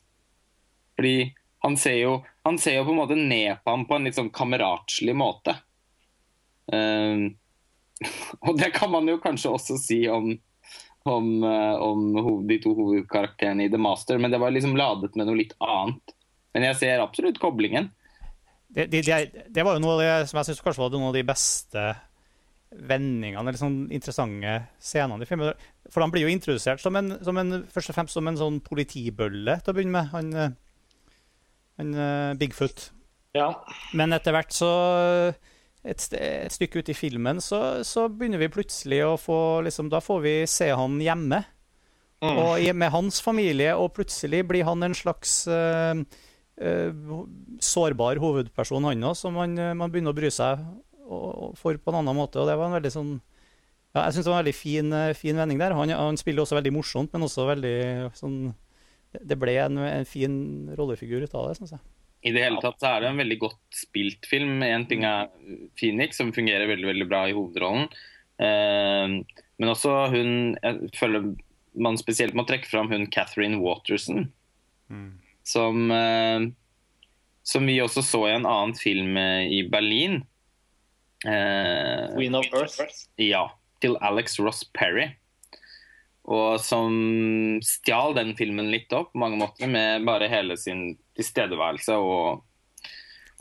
[0.97, 2.15] Fordi han ser jo,
[2.47, 5.57] han ser jo på en måte ned på ham på en litt sånn kameratslig måte.
[6.73, 7.35] Um,
[8.47, 10.33] og det kan man jo kanskje også si om,
[11.07, 15.29] om, uh, om de to hovedkarakterene i The Master, men det var liksom ladet med
[15.29, 16.17] noe litt annet.
[16.53, 17.91] Men jeg ser absolutt koblingen.
[18.73, 19.03] Det, det,
[19.53, 21.83] det, var jo noe som jeg syns kanskje var noen av de beste
[22.81, 25.63] vendingene eller sånn interessante scenene i filmen.
[25.93, 28.59] For han blir jo introdusert som en, som en, først og fremst som en sånn
[28.65, 30.11] politibølle til å begynne med.
[30.15, 30.55] Han, eh,
[31.81, 32.89] han uh, Bigfoot.
[33.37, 33.51] Ja.
[33.97, 34.73] Men etter hvert så
[35.83, 40.03] et, et stykke ut i filmen så, så, begynner vi plutselig å få liksom, Da
[40.05, 41.43] får vi se han hjemme.
[42.23, 42.37] Mm.
[42.39, 45.99] Og med hans familie, og plutselig blir han en slags uh,
[46.63, 47.25] uh,
[47.59, 50.63] sårbar hovedperson, han òg, som man, man begynner å bry seg
[51.59, 52.41] for på en annen måte.
[52.41, 53.13] Og det var en veldig sånn
[53.93, 55.77] ja, Jeg syns det var en veldig fin, eh, fin vending der.
[55.77, 57.77] Han, han, spiller også veldig morsomt, men også veldig
[58.17, 58.39] sånn
[59.13, 60.35] Det ble en, en fin
[60.79, 61.85] rollefigur ut av det, syns jeg.
[62.23, 64.61] I det hele tatt så er det en veldig godt spilt film.
[64.63, 65.31] Én ting er
[65.79, 67.89] Phoenix, som fungerer veldig veldig bra i hovedrollen.
[68.43, 69.17] Eh,
[69.61, 70.31] men også hun
[70.63, 71.35] Jeg føler
[71.79, 74.27] man spesielt må trekke fram hun Catherine Waterson.
[74.93, 75.13] Mm.
[75.45, 76.53] Som, eh,
[77.43, 80.23] som vi også så i en annen film eh, i Berlin.
[81.25, 83.07] Queen of Earth?
[83.21, 83.47] Ja.
[83.83, 85.11] Til Alex Ross Perry.
[86.31, 86.95] Og som
[87.67, 92.45] stjal den filmen litt opp på mange måter, med bare hele sin tilstedeværelse og,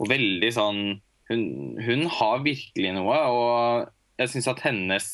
[0.02, 0.82] og veldig sånn
[1.30, 1.44] hun,
[1.78, 3.86] hun, har virkelig noe, og
[4.20, 5.06] jeg syns at hennes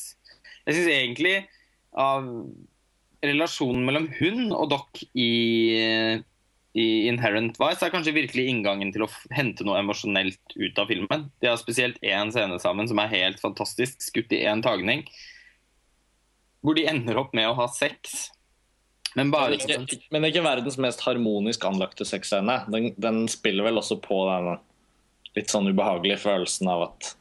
[0.66, 1.34] Jeg syns egentlig
[1.98, 2.24] av
[3.24, 5.30] relasjonen mellom hun og Doc i
[6.78, 11.26] i Inherent Vice er kanskje virkelig inngangen til å hente noe emosjonelt ut av filmen.
[11.42, 15.02] De har spesielt én scene sammen som er helt fantastisk, skutt i én tagning.
[16.62, 18.28] Hvor de ender opp med å ha sex.
[19.16, 22.60] Men, bare, men, ikke, men ikke verdens mest harmonisk anlagte sexscene.
[22.70, 24.58] Den, den, spiller vel også på den
[25.38, 27.14] litt sånn ubehagelige følelsen av at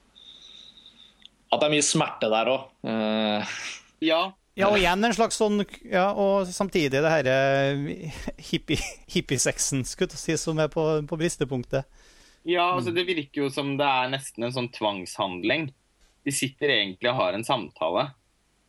[1.47, 2.67] At det er mye smerte der òg.
[2.83, 3.57] Uh, eh,
[4.09, 4.21] ja,
[4.57, 7.37] ja, og igjen en slags sånn Ja, og samtidig det herre
[8.49, 11.85] hippiesexen, skulle jeg si, som er på, på bristepunktet.
[12.47, 15.69] Ja, altså det virker jo som det er nesten en sånn tvangshandling.
[16.25, 18.09] De sitter egentlig og har en samtale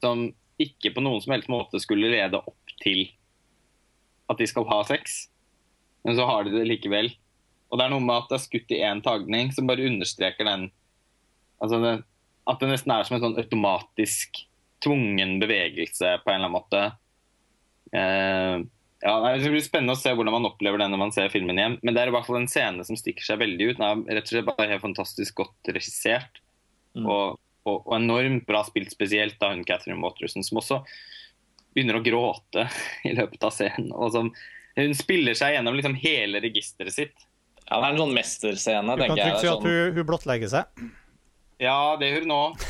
[0.03, 3.07] som ikke på noen som helst måte skulle lede opp til
[4.29, 5.29] at de skal ha sex,
[6.05, 7.11] men så har de det likevel.
[7.71, 10.47] Og det er noe med at det er skutt i én tagning som bare understreker
[10.49, 10.69] den
[11.63, 11.95] altså det,
[12.49, 14.39] At det nesten er som en sånn automatisk
[14.85, 16.83] tvungen bevegelse på en eller annen måte.
[17.95, 18.67] Uh,
[19.01, 21.77] ja, Det blir spennende å se hvordan man opplever det når man ser filmen igjen.
[21.83, 23.79] Men det er i hvert fall en scene som stikker seg veldig ut.
[23.79, 26.43] Den er rett og slett bare helt fantastisk godt regissert.
[26.99, 27.07] Mm.
[27.07, 27.39] Og,
[27.69, 30.83] og, og, enormt bra spilt, spesielt av hun Catherine Waterson, som også
[31.77, 32.67] begynner å gråte
[33.09, 33.93] i løpet av scenen.
[33.95, 34.33] Og som,
[34.79, 37.27] hun spiller seg gjennom liksom hele registeret sitt.
[37.69, 38.97] Ja, Det er en sånn mesterscene.
[38.97, 39.69] Du kan trygt si at sånn...
[39.69, 40.83] hun, hun blottlegger seg.
[41.63, 42.67] Ja, det gjør hun òg.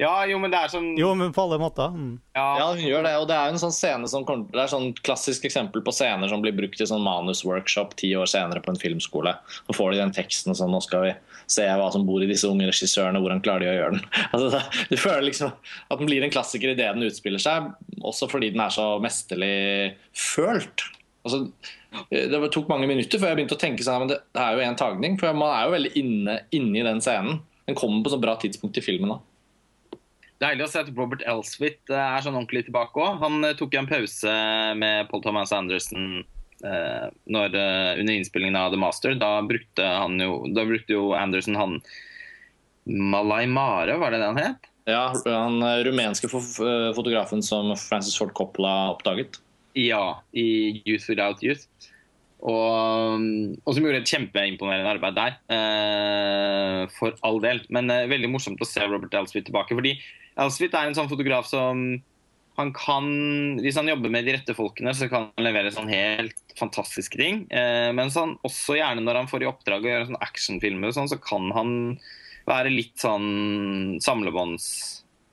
[0.00, 1.92] Ja, jo, men det er sånn Jo, men på alle måter.
[1.92, 2.12] Mm.
[2.32, 2.44] Ja.
[2.56, 2.68] ja.
[2.72, 3.12] hun gjør det.
[3.20, 6.30] Og det er jo en sånn scene som Det er sånn klassisk eksempel på scener
[6.30, 9.34] som blir brukt i sånn manusworkshop ti år senere på en filmskole.
[9.66, 11.12] Så får de den teksten og sånn Nå skal vi
[11.50, 14.06] se hva som bor i disse unge regissørene, hvordan klarer de å gjøre den?
[14.36, 18.52] Altså, du føler liksom at den blir en klassiker idet den utspiller seg, også fordi
[18.54, 19.56] den er så mesterlig
[20.16, 20.86] følt.
[21.26, 21.42] Altså,
[22.08, 24.64] det tok mange minutter før jeg begynte å tenke sånn, men det, det er jo
[24.64, 25.18] en tagning.
[25.20, 27.42] For man er jo veldig inne, inne i den scenen.
[27.66, 29.26] Den kommer på så bra tidspunkt i filmen òg.
[30.40, 33.18] Deilig å se at Robert Elswit eh, er sånn ordentlig tilbake òg.
[33.20, 34.36] Han eh, tok en pause
[34.80, 36.22] med Paul Thomas Anderson
[36.64, 37.58] eh, når,
[38.00, 39.18] under innspillingen av The Master.
[39.20, 41.76] Da brukte, han jo, da brukte jo Anderson han
[42.88, 44.66] Malay Mare, var det det han het?
[44.88, 49.36] Ja, han rumenske fotografen som Francis Ford Coppola oppdaget.
[49.76, 51.68] Ja, i Youth Without Youth.
[52.40, 53.24] Og,
[53.66, 55.34] og som gjorde et kjempeimponerende arbeid der.
[55.52, 57.62] Eh, for all del.
[57.72, 59.76] Men eh, veldig morsomt å se Robert Elswit tilbake.
[59.76, 59.96] Fordi
[60.40, 62.00] Elswit er en sånn fotograf som
[62.58, 63.06] han kan,
[63.62, 67.44] Hvis han jobber med de rette folkene, så kan han levere sånn helt fantastiske ting.
[67.48, 71.08] Eh, men sånn, også gjerne når han får i oppdrag å gjøre sånn actionfilmer, sånn,
[71.08, 71.72] så kan han
[72.48, 74.66] være litt sånn samlebånds...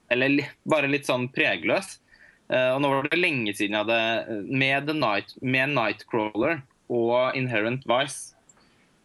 [0.08, 1.98] Eller bare litt sånn pregløs.
[2.48, 7.36] Eh, og nå var det lenge siden jeg hadde Med, The Night, med Nightcrawler og
[7.36, 8.38] Inherent Vice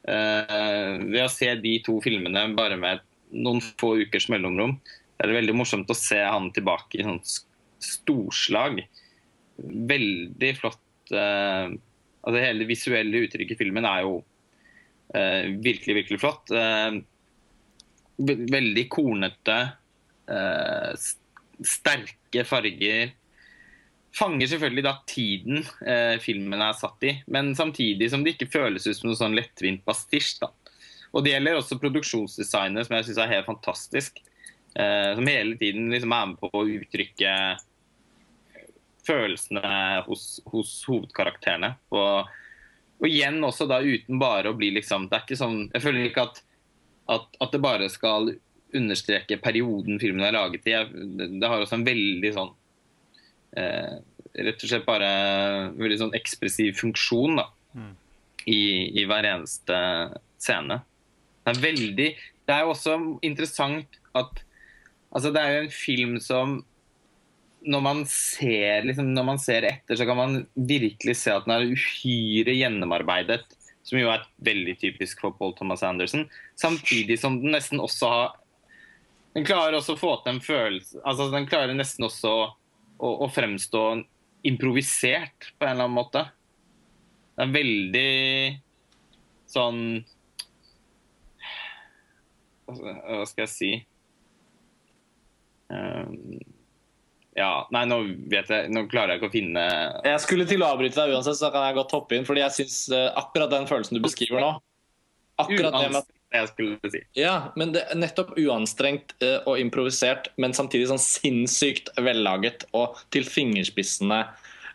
[0.03, 4.75] Uh, Ved å se de to filmene bare med noen få ukers mellomrom,
[5.17, 7.21] er det veldig morsomt å se han tilbake i sånn
[7.83, 8.81] storslag.
[9.93, 11.71] Veldig flott uh,
[12.23, 16.53] altså Hele det visuelle uttrykket i filmen er jo uh, virkelig, virkelig flott.
[18.23, 19.55] Veldig kornete,
[21.65, 23.11] sterke farger
[24.13, 28.85] fanger selvfølgelig da tiden eh, filmen er satt i, men samtidig som det ikke føles
[28.87, 30.37] ut som noe sånn lettvint pastisj.
[30.43, 30.51] da.
[31.13, 34.21] Og Det gjelder også produksjonsdesignet, som jeg syns er helt fantastisk.
[34.75, 37.33] Eh, som hele tiden liksom er med på å uttrykke
[39.05, 39.73] følelsene
[40.07, 41.73] hos, hos hovedkarakterene.
[41.93, 42.31] Og,
[43.01, 46.07] og igjen også da uten bare å bli liksom Det er ikke sånn Jeg føler
[46.07, 46.39] ikke at,
[47.11, 48.31] at, at det bare skal
[48.73, 50.77] understreke perioden filmen er laget i.
[51.37, 52.53] Det har også en veldig sånn
[53.57, 53.95] eh,
[54.43, 55.09] rett og slett bare
[55.77, 57.95] veldig sånn ekspressiv funksjon da, Mm.
[58.45, 58.59] i,
[59.01, 59.77] i hver eneste
[60.37, 60.75] scene.
[61.43, 62.09] Det er veldig
[62.45, 62.93] Det er jo også
[63.25, 64.43] interessant at
[65.15, 66.63] altså Det er jo en film som
[67.65, 71.53] når man ser liksom, når man ser etter, så kan man virkelig se at den
[71.55, 73.45] er uhyre gjennomarbeidet.
[73.87, 76.25] Som jo er veldig typisk for Paul Thomas Anderson.
[76.59, 78.33] Samtidig som den nesten også har
[79.33, 82.43] Den klarer også å få til en følelse altså Den klarer nesten også å,
[82.99, 83.83] å, å fremstå
[84.43, 86.25] improvisert på en eller annen måte.
[87.33, 88.09] Det er veldig
[89.49, 89.79] sånn
[92.67, 93.71] Hva skal jeg si
[95.73, 96.37] Um,
[97.33, 97.95] Ja, nei, nå
[98.29, 99.63] vet jeg Nå klarer jeg ikke å finne
[100.05, 102.27] Jeg skulle til å avbryte deg uansett, så kan jeg godt hoppe inn.
[102.27, 104.51] fordi jeg synes eh, akkurat den følelsen du beskriver nå
[105.41, 107.01] Akkurat det med jeg skulle si.
[107.17, 112.97] Ja, men det er nettopp uanstrengt eh, og improvisert, men samtidig sånn sinnssykt vellaget og
[113.13, 114.23] til fingerspissene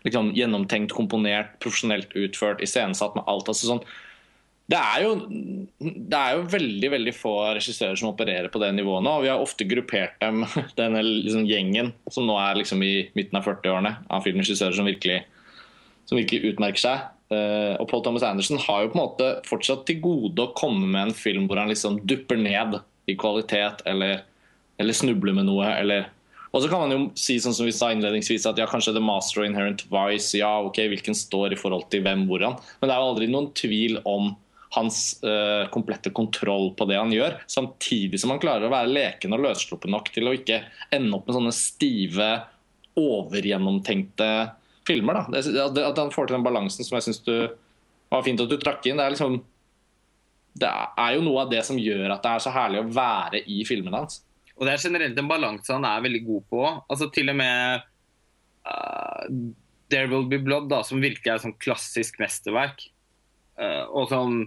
[0.06, 3.50] liksom, gjennomtenkt, komponert, profesjonelt utført, iscenesatt med alt.
[3.50, 3.82] altså sånn
[4.68, 5.12] det er, jo,
[5.80, 9.14] det er jo veldig veldig få regissører som opererer på det nivået nå.
[9.16, 10.42] og Vi har ofte gruppert dem,
[10.80, 14.90] denne liksom gjengen som nå er liksom i midten av 40-årene, av filmregissører som
[16.08, 17.08] som virkelig utmerker seg.
[17.28, 20.86] Eh, og Paul Thomas Anderson har jo på en måte fortsatt til gode å komme
[20.88, 24.22] med en film hvor han liksom dupper ned i kvalitet eller,
[24.80, 25.68] eller snubler med noe.
[25.74, 26.08] eller
[26.48, 29.04] og så kan man jo si sånn som vi sa innledningsvis at ja, kanskje The
[29.04, 32.56] Master og Inherent Vice, ja, ok, hvilken står i forhold til hvem, hvordan.
[32.80, 34.30] Men det er jo aldri noen tvil om
[34.72, 39.36] hans uh, komplette kontroll på det han gjør, samtidig som han klarer å være leken
[39.36, 40.62] og løssluppen nok til å ikke
[40.92, 42.30] ende opp med sånne stive,
[42.98, 44.30] overgjennomtenkte
[44.88, 45.20] filmer.
[45.20, 45.40] Da.
[45.42, 47.34] Det, at- han får til den balansen som jeg syns du
[48.08, 48.96] var fint at du trakk inn.
[49.00, 49.38] Det er liksom
[50.58, 53.42] det er jo noe av det som gjør at det er så herlig å være
[53.46, 54.22] i filmene hans.
[54.58, 56.62] Og det er generelt en balanse han er veldig god på.
[56.90, 57.84] Altså Til og med
[58.66, 59.26] uh,
[59.92, 62.88] There Will Be Blood, da, som virkelig er et sånn klassisk mesterverk.
[63.58, 64.40] Uh, og som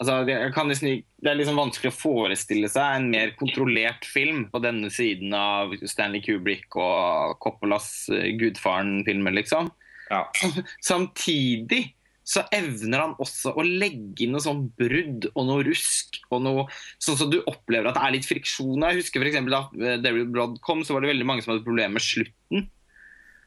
[0.00, 4.06] altså, jeg kan nesten, ikke- det er liksom vanskelig å forestille seg en mer kontrollert
[4.08, 9.68] film på denne siden av Stanley Kubrick og Coppolas uh, Gudfaren-filmer, liksom.
[10.10, 10.24] Ja.
[10.90, 11.90] Samtidig
[12.30, 16.20] så evner han også å legge inn noe sånn brudd og noe rusk.
[16.30, 16.66] og noe,
[17.02, 18.84] Sånn som du opplever at det er litt friksjon.
[18.86, 21.66] Jeg husker eksempel Da eh, David Blood kom, så var det veldig mange som hadde
[21.66, 22.68] problemer med slutten.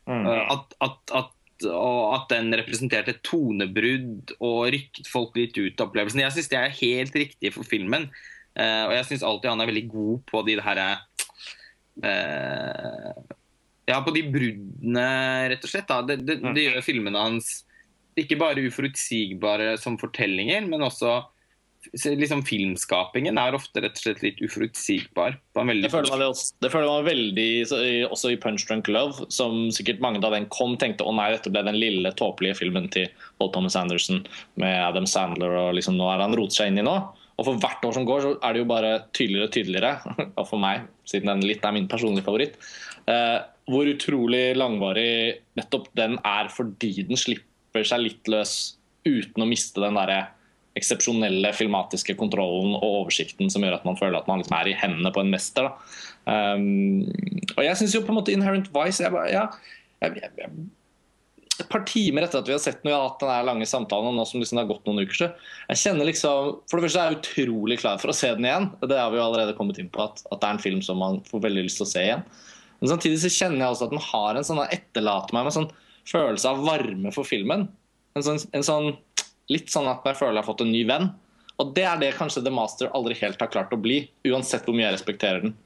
[0.09, 0.25] Mm.
[0.27, 1.31] Eh, At, at, at,
[1.69, 6.23] og at den representerte tonebrudd og rykket folk litt ut av opplevelsen.
[6.23, 8.09] Jeg syns det er helt riktig for filmen.
[8.53, 10.81] Uh, og jeg syns alltid han er veldig god på de her
[12.05, 13.13] uh,
[13.89, 15.07] Ja, på de bruddene,
[15.51, 15.93] rett og slett.
[16.09, 17.63] Det, det, det gjør filmene hans
[18.19, 21.15] ikke bare uforutsigbare som fortellinger, men også
[21.91, 25.35] liksom filmskapingen er ofte rett og slett litt uforutsigbar.
[25.55, 30.03] Det føler man, det føler man veldig så, også i Punch Drunk Love, som sikkert
[30.03, 33.51] mange da den kom, tenkte å nei, dette ble den lille tåpelige filmen til Paul
[33.55, 34.23] Thomas Anderson
[34.61, 36.97] med Adam Sandler, og liksom nå er han rotet seg inn i nå.
[37.33, 40.45] Og for hvert år som går, så er det jo bare tydeligere og tydeligere, og
[40.49, 42.59] for meg, siden den litt er min personlige favoritt,
[43.09, 45.09] eh, hvor utrolig langvarig
[45.57, 50.21] nettopp den er fordi den slipper seg litt løs uten å miste den derre
[50.79, 54.77] eksepsjonelle filmatiske kontrollen og oversikten som gjør at man føler at man liksom er i
[54.77, 55.69] hendene på en mester.
[56.25, 57.03] Um,
[57.57, 59.43] og jeg syns jo på en måte Inherent Vice jeg, ja,
[59.99, 60.47] jeg, jeg,
[61.59, 64.25] Et par timer etter at vi har sett noe, hatt den lange samtalen, og nå
[64.25, 65.29] som liksom det har gått noen uker, så
[65.69, 68.71] jeg kjenner liksom For det første er jeg utrolig klar for å se den igjen.
[68.81, 71.01] Det har vi jo allerede kommet inn på, at, at det er en film som
[71.03, 72.25] man får veldig lyst til å se igjen.
[72.81, 75.59] Men samtidig så kjenner jeg også at den har en sånn etterlater meg med en
[75.61, 75.71] sånn
[76.09, 77.69] følelse av varme for filmen.
[78.17, 78.89] En sånn, en sånn
[79.51, 81.09] Litt sånn at jeg føler jeg har fått en ny venn.
[81.61, 84.75] Og det er det kanskje The Master aldri helt har klart å bli, uansett hvor
[84.75, 85.57] mye jeg respekterer den.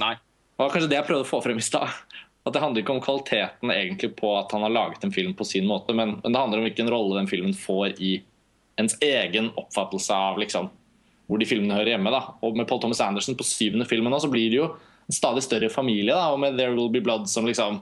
[0.00, 0.16] Nei.
[0.16, 1.94] Det var kanskje det jeg prøvde å få frem i stad.
[2.44, 5.46] At det handler ikke om kvaliteten egentlig på at han har laget en film på
[5.48, 8.18] sin måte, men, men det handler om hvilken rolle den filmen får i
[8.80, 10.70] ens egen oppfattelse av liksom,
[11.28, 12.12] hvor de filmene hører hjemme.
[12.12, 12.22] Da.
[12.44, 15.44] Og med Paul Thomas Anderson på syvende filmen nå, så blir det jo en stadig
[15.44, 16.14] større familie.
[16.14, 17.80] Da, og med There Will Be Blood som liksom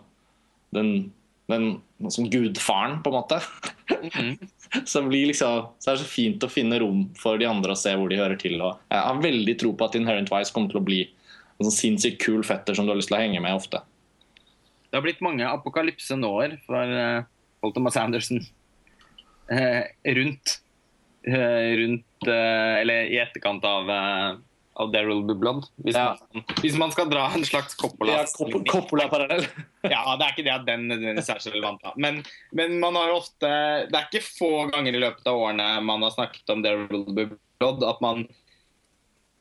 [0.75, 1.11] den
[1.49, 3.41] den som gudfaren, på en måte.
[3.89, 4.35] Mm.
[4.85, 7.95] så, liksom, så, er det så fint å finne rom for de andre og se
[7.97, 8.59] hvor de hører til.
[8.61, 11.01] Og jeg har veldig tro på at Inherent Vice kommer til å bli
[11.59, 13.81] en sånn sinnssykt kul fetter som du har lyst til å henge med ofte.
[14.89, 17.25] Det har blitt mange apokalypse-når for uh,
[17.61, 18.41] Paul Thomas Anderson
[19.53, 19.83] uh,
[20.17, 20.55] rundt,
[21.29, 23.91] uh, rundt Eller i etterkant av
[24.79, 25.67] av Daryl Bubland.
[25.85, 26.15] Hvis, ja.
[26.35, 29.47] man, hvis man, skal dra en slags Coppola-parallell.
[29.95, 31.83] ja, det er ikke det at den nødvendigvis er så relevant.
[31.85, 31.95] Da.
[32.01, 32.21] Men,
[32.57, 33.49] men, man har jo ofte
[33.91, 37.89] Det er ikke få ganger i løpet av årene man har snakket om Daryl Bubland
[37.89, 38.23] at man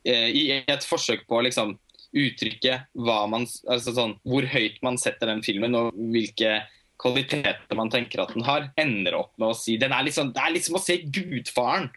[0.08, 1.76] eh, i et forsøk på å liksom
[2.18, 6.62] uttrykke man, altså sånn, hvor høyt man setter den filmen, og hvilke
[7.02, 10.42] kvaliteter man tenker at den har, ender opp med å si den er liksom, Det
[10.42, 11.92] er liksom å se Gudfaren.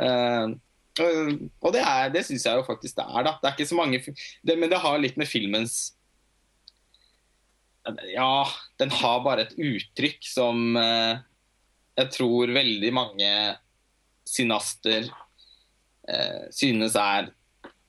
[0.00, 0.58] Uh,
[1.00, 3.26] og det, er, det syns jeg jo faktisk det er.
[3.26, 3.34] da.
[3.40, 4.00] Det er ikke så mange,
[4.42, 5.94] det, Men det har litt med filmens
[8.12, 8.44] Ja,
[8.78, 11.22] den har bare et uttrykk som eh,
[11.98, 13.30] jeg tror veldig mange
[14.28, 15.08] synaster
[16.08, 17.32] eh, synes er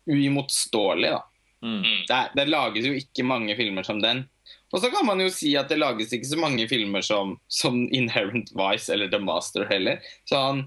[0.10, 1.12] uimotståelig.
[1.13, 1.22] da.
[1.63, 1.84] Mm.
[2.10, 4.26] Det, det, lages jo ikke mange filmer som den.
[4.74, 7.84] Og så kan man jo si at det lages ikke så mange filmer som, som
[7.94, 10.02] Inherent Vice eller The Master heller.
[10.26, 10.66] Så han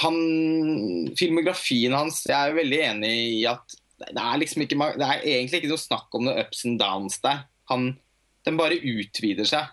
[0.00, 0.16] han,
[1.18, 5.60] filmografien hans Jeg er veldig enig i at det er, liksom ikke, det er egentlig
[5.60, 7.44] ikke noe snakk om noe ups and downs der.
[7.70, 7.92] Han,
[8.42, 9.68] den bare utvider seg.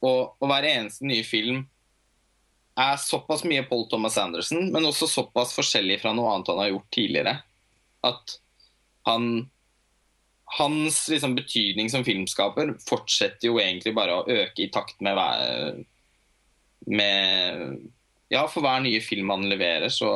[0.00, 1.60] Og, og hver eneste nye film
[2.80, 6.72] er såpass mye Paul Thomas Anderson, men også såpass forskjellig fra noe annet han har
[6.72, 7.36] gjort tidligere.
[8.06, 8.36] At
[9.08, 9.32] han
[10.50, 15.14] Hans liksom, betydning som filmskaper fortsetter jo egentlig bare å øke i takt med,
[16.90, 17.84] med
[18.30, 20.10] ja, for hver nye film han leverer, så,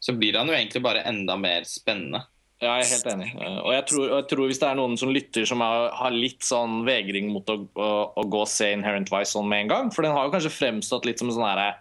[0.00, 2.24] så blir han jo egentlig bare enda mer spennende.
[2.56, 3.26] Ja, jeg er helt enig.
[3.36, 6.44] Og jeg tror, jeg tror hvis det er noen som lytter som har, har litt
[6.46, 9.90] sånn vegring mot å, å, å, gå og se Inherent Vice sånn med en gang,
[9.92, 11.74] for den har jo kanskje fremstått litt som sånn herre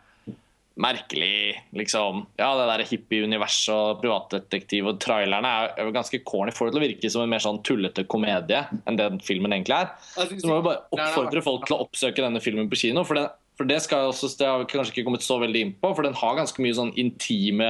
[0.76, 6.52] merkelig liksom, Ja, det der hippie-universet og privatdetektiv og trailerne er, jo ganske corny.
[6.52, 9.78] Får det til å virke som en mer sånn tullete komedie enn det filmen egentlig
[9.78, 9.94] er.
[10.12, 13.06] Så må vi bare oppfordre folk til å oppsøke denne filmen på kino.
[13.08, 15.76] for den for det, skal også, det har vi kanskje ikke kommet så veldig inn
[15.80, 17.70] på, for den har ganske mye sånn intime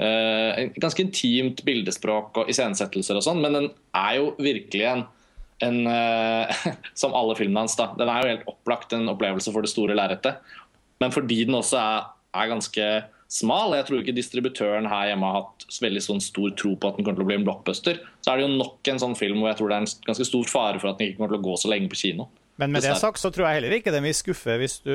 [0.00, 5.04] eh, Ganske intimt bildespråk og iscenesettelser og sånn, men den er jo virkelig en,
[5.66, 6.62] en eh,
[7.00, 7.90] Som alle filmene hans, da.
[8.00, 10.40] Den er jo helt opplagt en opplevelse for det store lerretet.
[11.04, 12.88] Men fordi den også er, er, ganske
[13.28, 16.96] smal, jeg tror ikke distributøren her hjemme har hatt veldig sånn stor tro på at
[16.96, 19.42] den kommer til å bli en blockbuster, så er det jo nok en sånn film
[19.42, 21.42] hvor jeg tror det er en ganske stor fare for at den ikke kommer til
[21.42, 22.30] å gå så lenge på kino.
[22.60, 24.94] Men med det sagt så tror jeg heller ikke den vil skuffe hvis du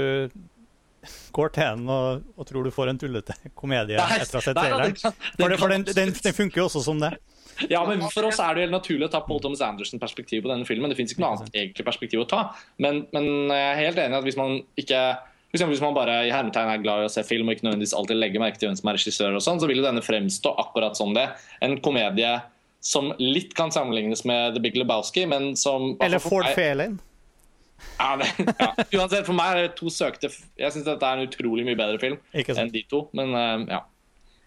[1.34, 4.58] går til den og, og tror du får en tullete komedie etter å ha sett
[4.58, 4.95] traileren.
[4.97, 7.15] For, for den, den, den, funker jo også som det.
[7.69, 10.67] Ja, men For oss er det helt naturlig å ta Paul Thomas Anderson-perspektiv på denne
[10.67, 10.91] filmen.
[10.91, 12.45] Det fins ikke noe annet egentlig perspektiv å ta.
[12.82, 15.02] Men, men, jeg er helt enig at hvis man ikke
[15.52, 18.21] hvis man bare i hermetegn er glad i å se film og ikke nødvendigvis alltid
[18.21, 20.95] legger merke til hvem som er regissør, og sånn, så vil jo denne fremstå akkurat
[20.95, 21.26] som det.
[21.59, 22.38] En komedie
[22.82, 27.03] som litt kan sammenlignes med The Big Lebowski, men som Eller Ford Fairlane.
[28.01, 28.69] Ja, det, ja.
[28.97, 31.99] Uansett, for meg er det to søkte Jeg syns dette er en utrolig mye bedre
[32.01, 33.82] film enn de to, men uh, ja.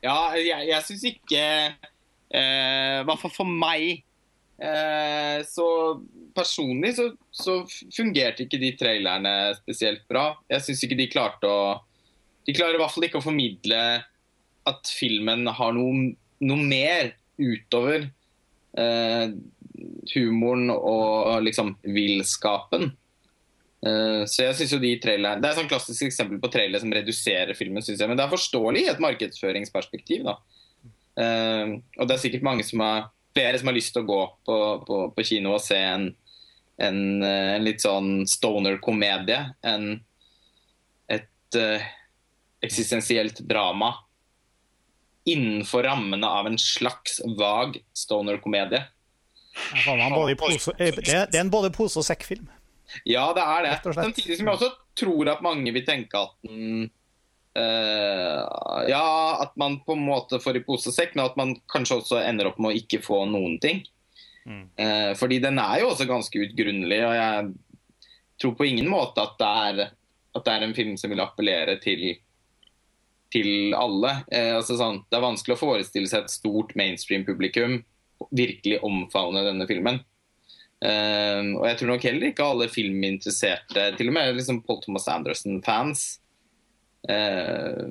[0.05, 4.03] Ja, jeg, jeg syns ikke I uh, hvert fall for meg
[4.59, 5.69] uh, Så
[6.35, 7.61] personlig så, så,
[7.95, 10.33] fungerte ikke de trailerne spesielt bra.
[10.51, 11.61] Jeg syns ikke de klarte å
[12.45, 13.81] De klarer i hvert fall ikke å formidle
[14.65, 16.11] at filmen har noe,
[16.41, 18.07] noe mer utover
[18.79, 19.33] eh,
[20.15, 22.93] humoren og liksom villskapen.
[23.85, 26.81] Eh, så jeg synes jo de trailer, Det er et sånn klassisk eksempel på trailer
[26.81, 28.09] som reduserer filmen, synes jeg.
[28.09, 30.25] Men det er forståelig i et markedsføringsperspektiv.
[30.25, 30.39] da.
[31.21, 34.23] Eh, og det er sikkert mange som har, flere som har lyst til å gå
[34.47, 36.09] på, på, på kino og se en,
[36.79, 39.43] en, eh, en litt sånn stoner-komedie.
[39.63, 40.01] enn
[41.13, 41.83] et uh,
[42.65, 43.93] eksistensielt drama
[45.29, 48.81] innenfor rammene av en slags vag stoner-komedie.
[51.05, 52.49] Det, det er en både pose- og sekk-film.
[53.09, 53.95] Ja, det er det.
[53.97, 56.87] Samtidig som jeg også tror at mange vil tenke at den
[57.59, 59.07] uh, Ja,
[59.45, 62.23] at man på en måte får i pose og sekk, men at man kanskje også
[62.23, 63.83] ender opp med å ikke få noen ting.
[64.45, 64.65] Mm.
[64.79, 67.53] Uh, fordi den er jo også ganske utgrunnelig, og jeg
[68.43, 69.95] tror på ingen måte at det er,
[70.35, 72.13] at det er en film som vil appellere til
[73.35, 74.21] til alle.
[74.31, 77.81] Eh, altså sånn, det er vanskelig å forestille seg et stort mainstream-publikum
[78.31, 80.01] virkelig omfavne denne filmen.
[80.85, 85.07] Uh, og jeg tror nok heller ikke alle filminteresserte, til og med liksom Paul Thomas
[85.09, 86.03] Anderson-fans,
[87.09, 87.87] uh,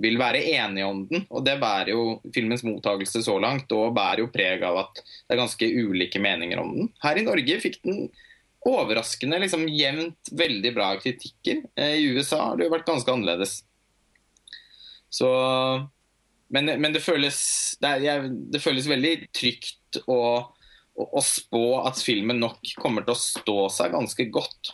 [0.00, 1.26] vil være enige om den.
[1.28, 5.36] Og det bærer jo filmens mottakelse så langt, og bærer jo preg av at det
[5.36, 6.90] er ganske ulike meninger om den.
[7.04, 8.08] Her i Norge fikk den
[8.68, 11.62] overraskende liksom jevnt veldig bra kritikker.
[11.76, 13.60] Uh, I USA har det jo vært ganske annerledes.
[15.12, 15.28] Så
[16.48, 17.38] men, men det, føles,
[17.82, 20.48] det, er, det, føles, veldig trygt å,
[20.98, 24.72] å, spå at filmen nok kommer til å stå seg ganske godt.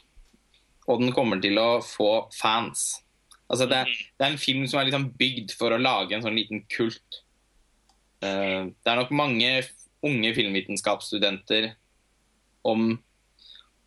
[0.88, 3.02] Og den kommer til å få fans.
[3.48, 3.82] Altså det,
[4.16, 7.20] det er en film som er liksom bygd for å lage en sånn liten kult.
[8.24, 9.50] Uh, det er nok mange
[10.04, 11.72] unge filmvitenskapsstudenter
[12.68, 12.94] om,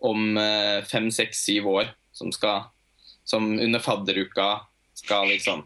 [0.06, 2.70] om uh, fem, seks, syv år som skal
[3.28, 4.62] Som under fadderuka
[4.96, 5.66] skal liksom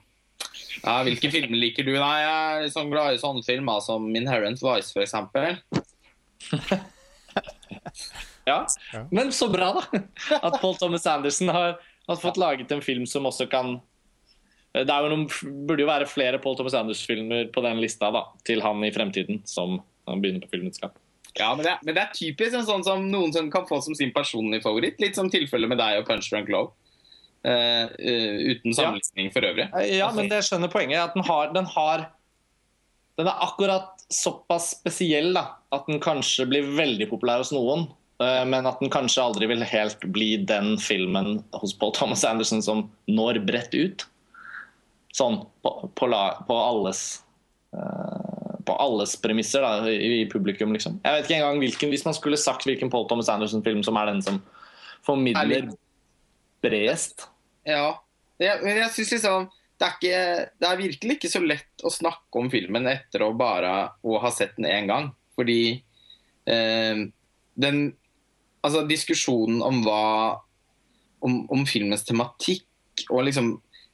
[0.82, 1.92] ja, hvilke filmer liker du?
[1.94, 5.14] Nei, Jeg er liksom glad i sånne filmer som Inherent Vice, f.eks.
[8.46, 8.68] ja.
[9.12, 10.02] men så bra, da.
[10.42, 13.80] At Paul Thomas Anderson har, har, fått laget en film som også kan
[14.74, 15.28] Det jo noen,
[15.68, 19.42] burde jo være flere Paul Thomas Anderson-filmer på den lista da, til han i fremtiden,
[19.46, 20.96] som han begynner på filmvitenskap.
[21.40, 23.80] Ja, men det, er, men det er typisk en sånn som noen som kan få
[23.84, 25.00] som sin personlige favoritt.
[25.04, 26.74] Litt som tilfellet med deg og Punch Drunk Love.
[27.42, 29.34] Uh, uten sammenligning ja.
[29.34, 29.68] for øvrig.
[29.96, 31.00] Ja, men det skjønner poenget.
[31.02, 32.10] At den har, den har
[33.20, 37.88] Den er akkurat såpass spesiell da, at den kanskje blir veldig populær hos noen.
[38.22, 42.62] Uh, men at den kanskje aldri vil helt bli den filmen hos Paul Thomas Anderson
[42.62, 44.06] som når bredt ut.
[45.16, 47.22] Sånn på, på, la, på alles
[47.76, 48.32] uh,
[48.66, 50.74] på alles premisser da, i, i, publikum.
[50.74, 51.00] liksom.
[51.04, 54.12] Jeg vet ikke engang hvilken, Hvis man skulle sagt hvilken Paul Thomas Anderson-film som er
[54.12, 54.42] den som
[55.06, 55.72] formidler
[56.62, 57.28] bredest.
[57.66, 57.98] Ja.
[58.42, 59.50] Jeg, men jeg synes liksom
[59.82, 60.18] det er, ikke,
[60.62, 63.72] det er, virkelig ikke så lett å snakke om filmen etter å bare
[64.06, 65.10] å ha sett den én gang.
[65.38, 65.64] Fordi
[66.46, 67.08] eh,
[67.66, 67.82] den
[68.62, 70.02] Altså, diskusjonen om hva
[71.26, 73.48] om, om, filmens tematikk og liksom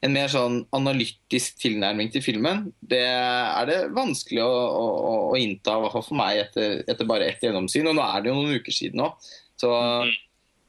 [0.03, 5.77] en mer sånn analytisk tilnærming til filmen, det er det vanskelig å, å, å innta,
[5.79, 7.87] i for meg, etter, etter, bare ett gjennomsyn.
[7.87, 10.15] Og nå er det jo noen uker siden òg, Så mm.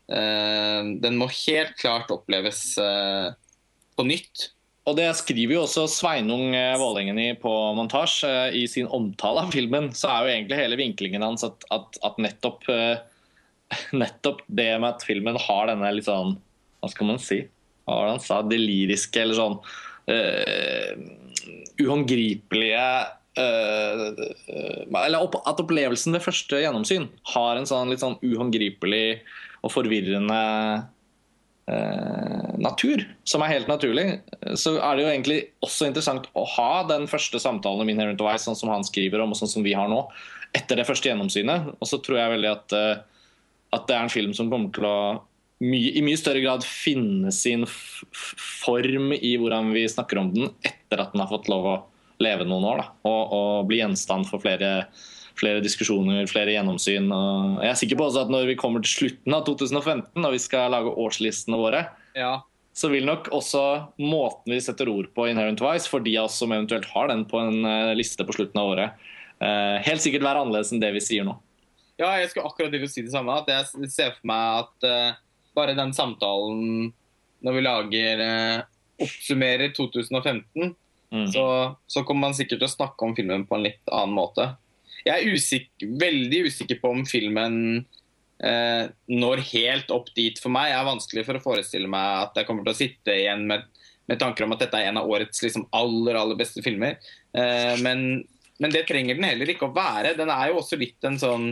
[0.09, 3.27] Eh, den må helt klart oppleves eh,
[3.93, 4.47] på nytt.
[4.89, 8.31] Og Det skriver jo også Sveinung eh, Vålengen på montasje.
[8.57, 12.17] I sin omtale av filmen så er jo egentlig hele vinklingen hans at, at, at
[12.25, 12.65] nettopp,
[14.03, 16.39] nettopp, det med at filmen har denne litt sånn
[16.81, 17.43] Hva skal man si?
[17.85, 18.41] Hva var det han sa?
[18.45, 19.57] Det lyriske eller sånn
[20.13, 20.91] uh,
[21.81, 22.89] uhåndgripelige
[23.41, 24.09] uh,
[25.05, 29.21] Eller at opplevelsen ved første gjennomsyn har en sånn litt sånn uhåndgripelig
[29.65, 30.85] og forvirrende eh,
[32.63, 34.07] natur, som er helt naturlig,
[34.59, 38.47] så er det jo egentlig også interessant å ha den første samtalen om Inherent Wise,
[38.47, 40.01] sånn som han skriver om, og sånn som vi har nå,
[40.57, 41.73] etter det første gjennomsynet.
[41.77, 43.27] Og så tror jeg veldig at, eh,
[43.77, 44.99] at det er en film som kommer til å
[45.65, 51.03] mye, i mye større grad finne sin form i hvordan vi snakker om den etter
[51.03, 51.79] at den har fått lov å
[52.23, 52.83] leve noen år.
[52.83, 54.89] Da, og, og bli gjenstand for flere
[55.39, 57.09] flere diskusjoner, flere gjennomsyn.
[57.15, 60.37] Og jeg er sikker på også at når vi kommer til slutten av 2015, når
[60.37, 61.85] vi skal lage årslistene våre,
[62.19, 62.33] ja.
[62.77, 63.65] så vil nok også
[64.03, 67.27] måten vi setter ord på Inherent Vice, for de av oss som eventuelt har den
[67.31, 69.07] på en eh, liste på slutten av året,
[69.43, 71.37] eh, helt sikkert være annerledes enn det vi sier nå.
[71.99, 73.35] Ja, jeg skulle akkurat til å si det samme.
[73.35, 75.17] at Jeg ser for meg at uh,
[75.59, 76.93] bare den samtalen
[77.43, 78.21] når vi lager
[79.03, 80.75] oppsummerer 2015,
[81.11, 81.27] mm.
[81.33, 84.47] så, så kommer man sikkert til å snakke om filmen på en litt annen måte.
[85.07, 87.59] Jeg er usikker, veldig usikker på om filmen
[88.45, 90.73] eh, når helt opp dit for meg.
[90.73, 93.69] Jeg er vanskelig for å forestille meg at jeg kommer til å sitte igjen med,
[94.11, 96.99] med tanker om at dette er en av årets liksom, aller aller beste filmer.
[97.37, 98.05] Eh, men,
[98.59, 100.17] men, det trenger den heller ikke å være.
[100.19, 101.51] Den er jo også litt en sånn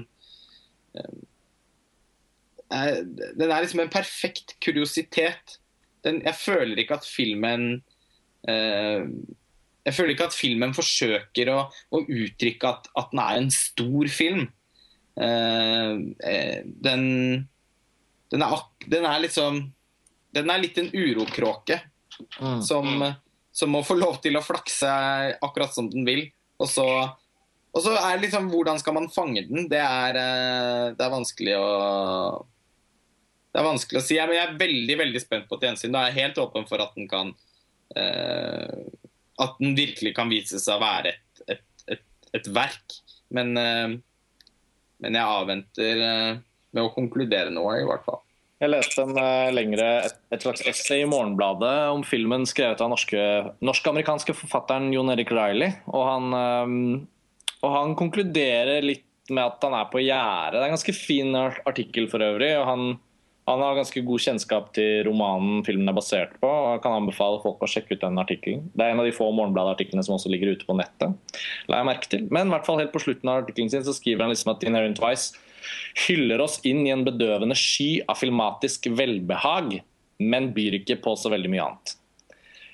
[0.98, 1.16] eh,
[2.74, 5.58] er, den er liksom en perfekt kuriositet.
[6.06, 7.80] Den, jeg føler ikke at filmen
[8.50, 9.06] eh,
[9.86, 14.10] Jeg føler ikke at filmen forsøker å, å uttrykke at, at, den er en stor
[14.12, 14.48] film.
[15.16, 15.92] Eh,
[16.26, 17.04] eh den,
[18.34, 19.62] den, er, den er liksom
[20.36, 21.78] Den er litt en urokråke
[22.36, 22.58] mm.
[22.66, 23.06] som,
[23.48, 24.90] som må få lov til å flakse
[25.40, 26.26] akkurat som den vil.
[26.60, 26.88] Og så
[27.76, 29.68] og så er det liksom Hvordan skal man fange den?
[29.68, 31.66] Det er, eh, det er vanskelig å
[33.52, 34.16] Det er vanskelig å si.
[34.20, 35.92] Men jeg er veldig veldig spent på et gjensyn.
[35.92, 37.30] Da er jeg helt åpen for at den kan
[37.96, 38.80] uh,
[39.42, 43.00] At den virkelig kan vise seg å være et, et, et, et verk.
[43.36, 43.96] Men, uh,
[45.04, 46.38] men jeg avventer uh,
[46.76, 48.22] med å konkludere noe, i hvert fall.
[48.62, 54.32] Jeg leste en uh, lengre, et, slags essay i Morgenbladet om filmen skrevet av norsk-amerikanske
[54.32, 55.74] norsk forfatteren Jon Erik Riley.
[55.92, 56.38] Og han,
[57.60, 60.54] og han konkluderer litt med at han er på gjerdet.
[60.56, 62.54] Det er en ganske fin artikkel for øvrig.
[62.60, 62.96] og han,
[63.46, 66.48] han har ganske god kjennskap til romanen filmen er basert på.
[66.50, 68.64] og Jeg kan anbefale folk å sjekke ut den artikkelen.
[68.74, 71.14] Det er en av de få Morgenbladet-artiklene som også ligger ute på nettet.
[71.70, 72.26] La jeg merke til.
[72.34, 74.66] Men i hvert fall helt på slutten av artikkelen sin så skriver han liksom at
[74.66, 75.38] Inherent Vice
[76.06, 79.78] hyller oss inn i en bedøvende sky av filmatisk velbehag,
[80.22, 81.96] men byr ikke på så veldig mye annet.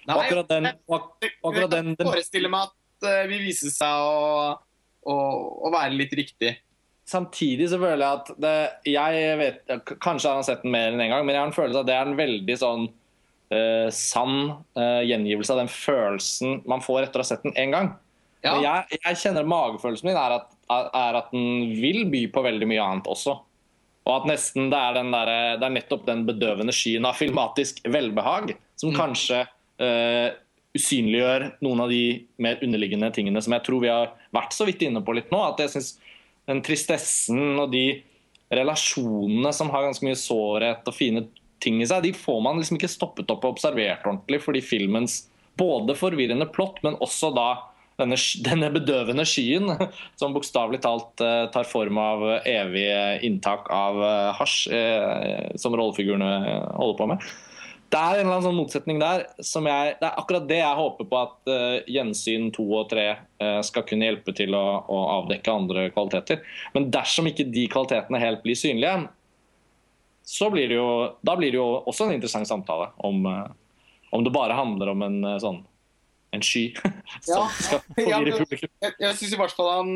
[0.08, 4.56] Nei, akkurat den, akkurat den, den, forestiller meg at uh, vi viser seg å
[5.02, 5.14] å,
[5.66, 6.54] å være litt riktig.
[7.09, 9.62] Samtidig så føler jeg at det, jeg vet,
[10.00, 11.80] Kanskje har han sett den mer enn én en gang, men jeg har en følelse
[11.80, 14.38] av at det er en veldig sånn uh, sann
[14.78, 17.92] uh, gjengivelse av den følelsen man får etter å ha sett den én gang.
[18.42, 18.57] Ja.
[18.59, 22.84] Jeg, jeg, kjenner Magefølelsen min er at, er at, den vil by på veldig mye
[22.84, 23.36] annet også.
[24.03, 28.57] Og at nesten det er, der, det er nettopp den bedøvende skyen av filmatisk velbehag
[28.80, 28.96] som mm.
[28.98, 29.44] kanskje
[29.82, 30.34] uh,
[30.74, 32.03] usynliggjør noen av de
[32.42, 35.38] mer underliggende tingene som jeg tror vi har vært så vidt inne på litt nå.
[35.53, 35.92] At jeg syns
[36.51, 38.03] den tristessen og de
[38.53, 41.26] relasjonene som har ganske mye sårhet og fine
[41.62, 45.22] ting i seg, de får man liksom ikke stoppet opp og observert ordentlig fordi filmens
[45.59, 47.49] både forvirrende plott, men også da
[48.01, 48.18] denne,
[48.49, 49.70] denne bedøvende skyen
[50.18, 52.88] som bokstavelig talt uh, tar form av evig
[53.28, 56.32] inntak av uh, hasj, uh, som rollefigurene
[56.76, 57.32] holder på med
[57.93, 59.26] det er en eller annen sånn motsetning der.
[59.45, 63.09] som jeg, Det er akkurat det jeg håper på at uh, gjensyn to og tre
[63.12, 66.40] uh, skal kunne hjelpe til å, å, avdekke andre kvaliteter.
[66.72, 69.11] Men dersom ikke de kvalitetene helt blir synlige,
[70.24, 70.88] så blir det jo,
[71.20, 73.53] da blir det jo også en interessant samtale om, uh,
[74.16, 75.61] om det bare handler om en sånn
[76.32, 76.70] en sky
[77.28, 77.47] som ja.
[77.53, 78.72] skal forvirre publikum.
[78.80, 79.90] Jeg, jeg syns i hvert fall han,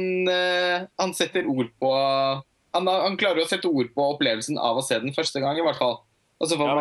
[1.01, 4.99] han setter ord på han, han klarer å sette ord på opplevelsen av å se
[5.01, 6.03] den første gang, i hvert fall.
[6.37, 6.75] Altså, ja,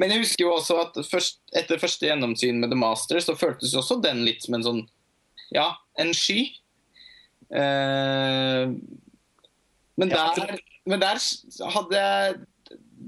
[0.00, 3.74] men jeg husker jo også at først, etter første gjennomsyn med The Master, så føltes
[3.76, 4.84] også den litt som en sånn
[5.54, 5.70] Ja,
[6.02, 6.48] en sky.
[7.46, 8.74] Uh,
[9.96, 11.20] men, der, men der
[11.70, 12.40] hadde jeg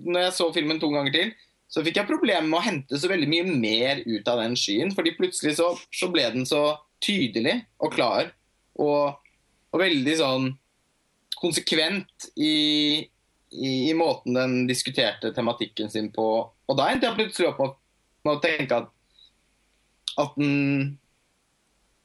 [0.07, 1.32] Når jeg så filmen to ganger til,
[1.68, 4.95] så fikk jeg problemer med å hente så veldig mye mer ut av den skyen.
[4.97, 6.62] fordi plutselig så, så ble den så
[7.05, 8.30] tydelig og klar.
[8.78, 9.18] Og,
[9.74, 10.47] og veldig sånn
[11.39, 12.55] konsekvent i,
[13.51, 16.28] i, i, måten den diskuterte tematikken sin på
[16.69, 17.61] og da endte jeg plutselig opp
[18.27, 18.89] med å tenke at,
[20.21, 20.97] at, den,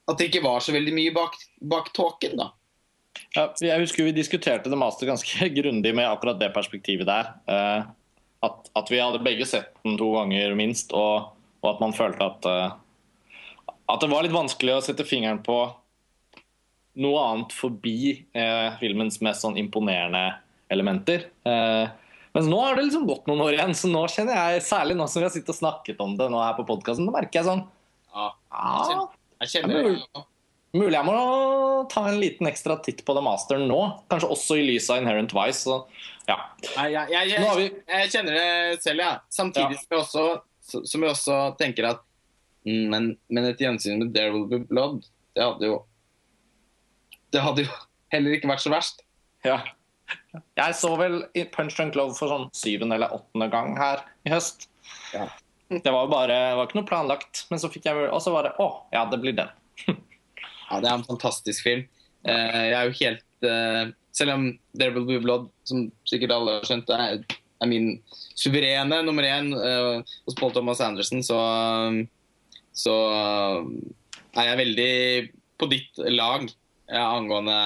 [0.08, 1.36] at det ikke var så veldig mye bak,
[1.74, 2.52] bak tåken, da.
[3.36, 7.34] Ja, jeg husker vi diskuterte The Master ganske grundig med akkurat det perspektivet der.
[7.50, 7.92] Uh,
[8.44, 11.34] at, at, vi hadde begge sett den to ganger minst, og,
[11.64, 15.58] og at man følte at, uh, at det var litt vanskelig å sette fingeren på
[17.04, 17.98] noe annet forbi
[18.38, 20.28] uh, filmens mest sånn imponerende
[20.74, 21.28] elementer.
[21.46, 21.90] Uh,
[22.34, 25.08] mens nå har det liksom gått noen år igjen, så nå kjenner jeg, særlig nå
[25.10, 27.50] som vi har sittet og snakket om det nå her på podkasten, da merker jeg
[27.50, 27.66] sånn
[28.14, 28.30] Ja,
[29.44, 30.24] jeg kjenner det.
[30.74, 31.16] Mulig jeg må
[31.92, 33.80] ta en liten ekstra titt på det masteren nå.
[34.10, 35.68] Kanskje også i lys av Inherent Vice.
[35.68, 35.76] Så,
[36.26, 36.38] ja.
[36.64, 37.68] jeg, jeg, jeg, vi...
[37.94, 39.12] jeg, kjenner det selv, ja.
[39.34, 39.84] Samtidig ja.
[39.84, 42.02] Som, jeg også, som jeg også tenker at
[42.66, 45.06] mm, men, men, et gjensyn med There Will Be Blood,
[45.38, 45.78] det hadde jo
[47.34, 47.78] Det hadde jo
[48.14, 49.06] heller ikke vært så verst.
[49.46, 49.60] Ja.
[50.60, 51.22] Jeg så vel
[51.54, 54.68] Punch Drunk Love for sånn syvende eller åttende gang her i høst.
[55.14, 55.28] Ja.
[55.74, 58.34] Det var jo bare, det var ikke noe planlagt, men så fikk jeg Og så
[58.34, 59.52] var det Å, ja, det blir den.
[59.88, 61.86] ja, det er en fantastisk film.
[62.24, 64.46] Eh, jeg er jo helt eh, Selv om
[64.78, 67.24] There Will Be Blood, som sikkert alle har skjønt, er,
[67.64, 67.96] er min
[68.38, 71.40] suverene nummer én eh, hos Paul Thomas Anderson, så,
[72.78, 72.96] så
[74.38, 74.94] er jeg veldig
[75.58, 76.46] på ditt lag
[76.94, 77.58] angående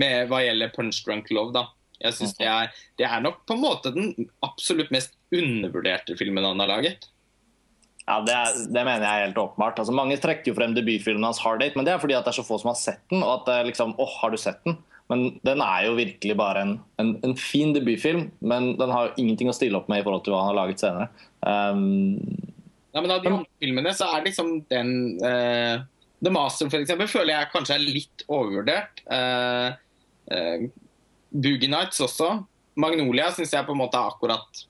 [0.00, 1.54] med hva gjelder Punch Drunk Love.
[1.56, 1.68] da.
[2.00, 6.46] Jeg synes det er, det er nok på en måte den absolutt mest undervurderte filmen
[6.48, 7.10] han har laget.
[8.06, 9.78] Ja, det, er, det, mener jeg er helt åpenbart.
[9.78, 12.32] Altså, mange trekker jo frem debutfilmen hans 'Hard Date', men det er fordi at det
[12.32, 13.22] er så få som har sett den.
[13.22, 14.78] og at det liksom, åh, har du sett den?
[15.10, 16.72] Men den er jo virkelig bare en,
[17.02, 18.30] en, en fin debutfilm.
[18.40, 20.60] Men den har jo ingenting å stille opp med i forhold til hva han har
[20.62, 21.08] laget senere.
[21.42, 22.18] Um,
[22.94, 24.92] ja, men Av de andre filmene så er liksom den
[25.22, 25.82] uh,
[26.22, 29.02] The Master for eksempel, føler jeg kanskje er litt overvurdert.
[29.10, 29.74] Uh,
[30.32, 30.66] uh,
[31.30, 32.32] Boogie Nights også.
[32.80, 34.60] Magnolia syns jeg på en måte er akkurat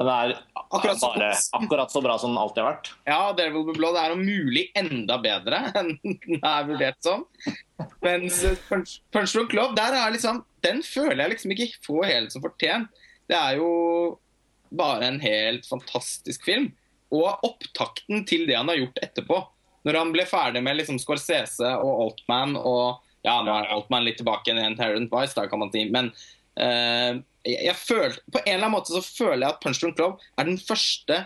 [0.00, 2.90] Den er akkurat, bare, akkurat så bra som den alltid har vært.
[3.08, 7.26] Ja, Devil Be Blood er om mulig enda bedre enn den er vurdert som.
[8.04, 12.44] Mens Punch, Punch Club, der er liksom, den føler jeg liksom ikke får helt som
[12.44, 12.88] fortjent.
[13.28, 13.70] Det er jo
[14.70, 16.70] bare en helt fantastisk film.
[17.10, 19.40] Og opptakten til det han har gjort etterpå.
[19.86, 24.20] Når han ble ferdig med liksom Scorsese og Altman og Ja, nå er Altman litt
[24.20, 25.84] tilbake i Inherent Vice, da kan man si.
[25.92, 26.12] Men
[26.60, 30.24] uh, jeg, jeg føler, på en eller annen måte så føler jeg at Punch Drunk
[30.40, 31.22] er den første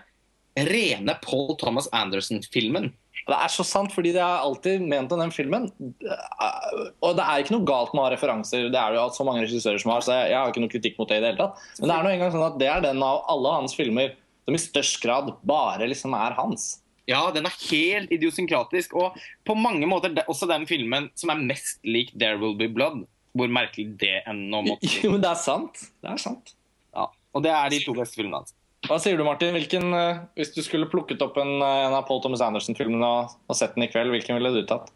[0.54, 2.92] rene Paul Thomas Anderson-filmen.
[3.24, 5.70] Det er så sant, fordi det er alltid ment om den filmen.
[5.72, 9.24] Og det er ikke noe galt med å ha referanser, det er det jo så
[9.26, 11.40] mange regissører som har, så jeg har ikke noe kritikk mot det i det hele
[11.40, 11.64] tatt.
[11.80, 14.12] Men det er nå engang sånn at det er den av alle hans filmer
[14.44, 16.68] som i størst grad bare liksom er hans.
[17.10, 18.94] Ja, den er helt idiosynkratisk.
[18.96, 23.04] Og på mange måter også den filmen som er mest lik 'There Will Be Blood'.
[23.34, 25.80] Hvor merkelig det enn nå måtte Jo, men det er sant.
[26.02, 26.54] Det er sant.
[26.94, 28.54] Ja, Og det er de to beste filmene hans.
[28.84, 29.56] Hva sier du, Martin?
[29.56, 33.34] Hvilken, uh, hvis du skulle plukket opp en, uh, en av Paul Thomas Anderson-filmene og,
[33.48, 34.92] og, sett den i kveld, hvilken ville du tatt?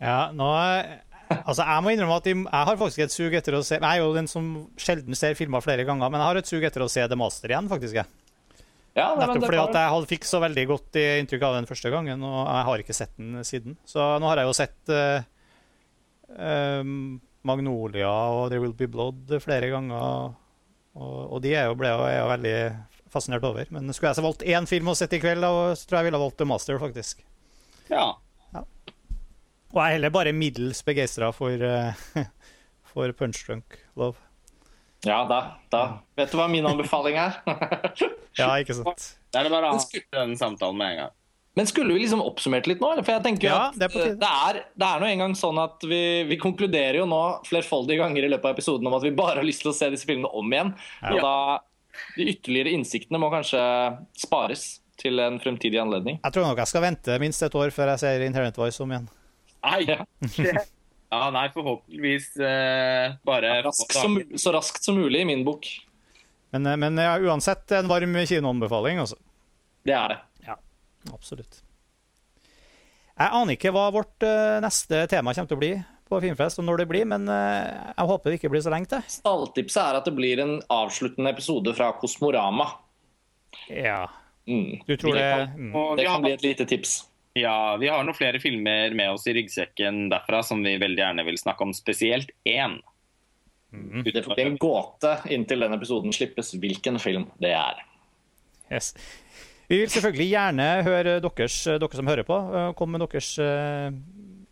[0.00, 0.48] Ja, nå
[1.32, 3.88] Altså, Jeg må innrømme at jeg, jeg har faktisk et sug etter å se Jeg
[3.88, 4.48] er jo den som
[4.80, 7.52] sjelden ser filmer flere ganger, men jeg har et sug etter å se The Master
[7.52, 7.96] igjen, faktisk.
[8.02, 8.21] Jeg.
[8.92, 12.24] Ja, det, Nettopp fordi at jeg fikk så veldig godt inntrykk av den første gangen,
[12.28, 13.76] og jeg har ikke sett den siden.
[13.88, 15.24] Så nå har jeg jo sett uh,
[16.36, 20.34] um, Magnolia og There Will Be Blood flere ganger.
[20.92, 22.56] Og, og de er jo, ble er jo veldig
[23.12, 23.68] fascinert over.
[23.72, 26.22] Men skulle jeg valgt én film å sette i kveld, så tror jeg jeg ville
[26.26, 27.24] valgt The Master, faktisk.
[27.88, 28.10] Ja.
[28.52, 28.64] ja.
[29.72, 31.96] Og jeg er heller bare middels begeistra for, uh,
[32.92, 34.20] for Punch Drunk Love.
[35.02, 35.40] Ja, da,
[35.72, 37.40] da, vet du hva min anbefaling er.
[38.38, 39.10] ja, ikke sant.
[39.32, 41.18] Da er det bare å avslutte den samtalen med en gang.
[41.54, 42.88] Men skulle vi liksom oppsummert litt nå?
[43.02, 45.84] For jeg tenker ja, at det er, det er, det er nå engang sånn at
[45.84, 49.42] vi, vi, konkluderer jo nå flerfoldige ganger i løpet av episoden om at vi bare
[49.42, 50.72] har lyst til å se disse filmene om igjen.
[51.02, 51.12] Ja.
[51.12, 51.34] Og da
[52.16, 53.60] De ytterligere innsiktene må kanskje
[54.16, 56.16] spares til en fremtidig anledning.
[56.22, 58.94] Jeg tror nok jeg skal vente minst et år før jeg ser Internet Voice om
[58.94, 59.10] igjen.
[59.62, 60.00] Nei, ja.
[61.12, 65.68] Ja, nei, forhåpentligvis uh, bare rask som, Så raskt som mulig i min bok.
[66.52, 69.18] Men, eh, men ja, uansett en varm kinoanbefaling, altså.
[69.82, 70.18] Det er det.
[70.46, 70.58] Ja,
[71.12, 71.62] absolutt.
[73.12, 75.72] Jeg aner ikke hva vårt uh, neste tema kommer til å bli
[76.08, 78.90] på Filmfest, og når det blir, men uh, jeg håper det ikke blir så lenge
[78.90, 79.04] til.
[79.20, 82.68] Stalltipset er at det blir en avsluttende episode fra Kosmorama.
[83.68, 84.06] Ja.
[84.48, 84.82] Mm.
[84.88, 85.72] Du tror det mm.
[85.96, 87.02] Det kan bli et lite tips.
[87.38, 91.24] Ja, vi har noen flere filmer med oss i ryggsekken derfra som vi veldig gjerne
[91.24, 91.72] vil snakke om.
[91.76, 92.80] Spesielt én.
[93.72, 94.04] Mm.
[94.04, 97.80] Det får en gåte inntil den episoden slippes hvilken film det er.
[98.72, 98.92] Yes.
[99.70, 103.88] Vi vil selvfølgelig gjerne høre deres, dere som hører på, eh, komme med deres eh,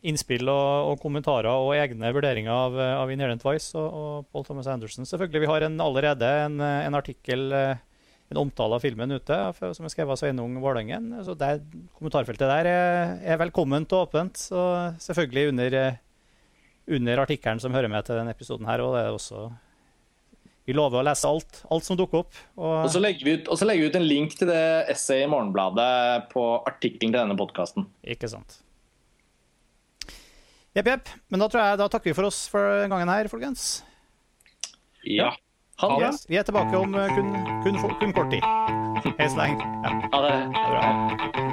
[0.08, 4.70] innspill og, og kommentarer og egne vurderinger av, av Inherent Vice og, og, Paul Thomas
[4.72, 5.08] Anderson.
[5.08, 7.86] Selvfølgelig, Vi har en, allerede en, en artikkel eh,
[8.30, 11.08] en omtale av filmen ute, som er skrevet av Sveinung Vålerengen.
[11.26, 11.58] Så der,
[11.98, 14.38] kommentarfeltet der er, er velkomment og åpent.
[14.38, 14.60] Så
[15.02, 15.76] selvfølgelig under,
[16.96, 18.82] under artikkelen som hører med til denne episoden her.
[18.84, 19.50] Og det er også
[20.68, 22.40] Vi lover å lese alt, alt som dukker opp.
[22.54, 25.30] Og, og, så legger vi ut, legger vi ut en link til det essayet i
[25.32, 27.88] Morgenbladet på artikkelen til denne podkasten.
[28.06, 28.60] Ikke sant.
[30.76, 31.14] Jepp, jepp.
[31.32, 33.80] Men da tror jeg da takker vi for oss for gangen her, folkens.
[35.08, 35.32] Ja.
[35.80, 36.12] Ha det.
[36.28, 37.32] Vi er tilbake om kun,
[37.64, 38.44] kun, kun kort tid.
[39.16, 39.64] Hei så lenge.
[39.86, 39.96] Ja.
[40.12, 40.36] Ha det.
[40.60, 41.49] Bra.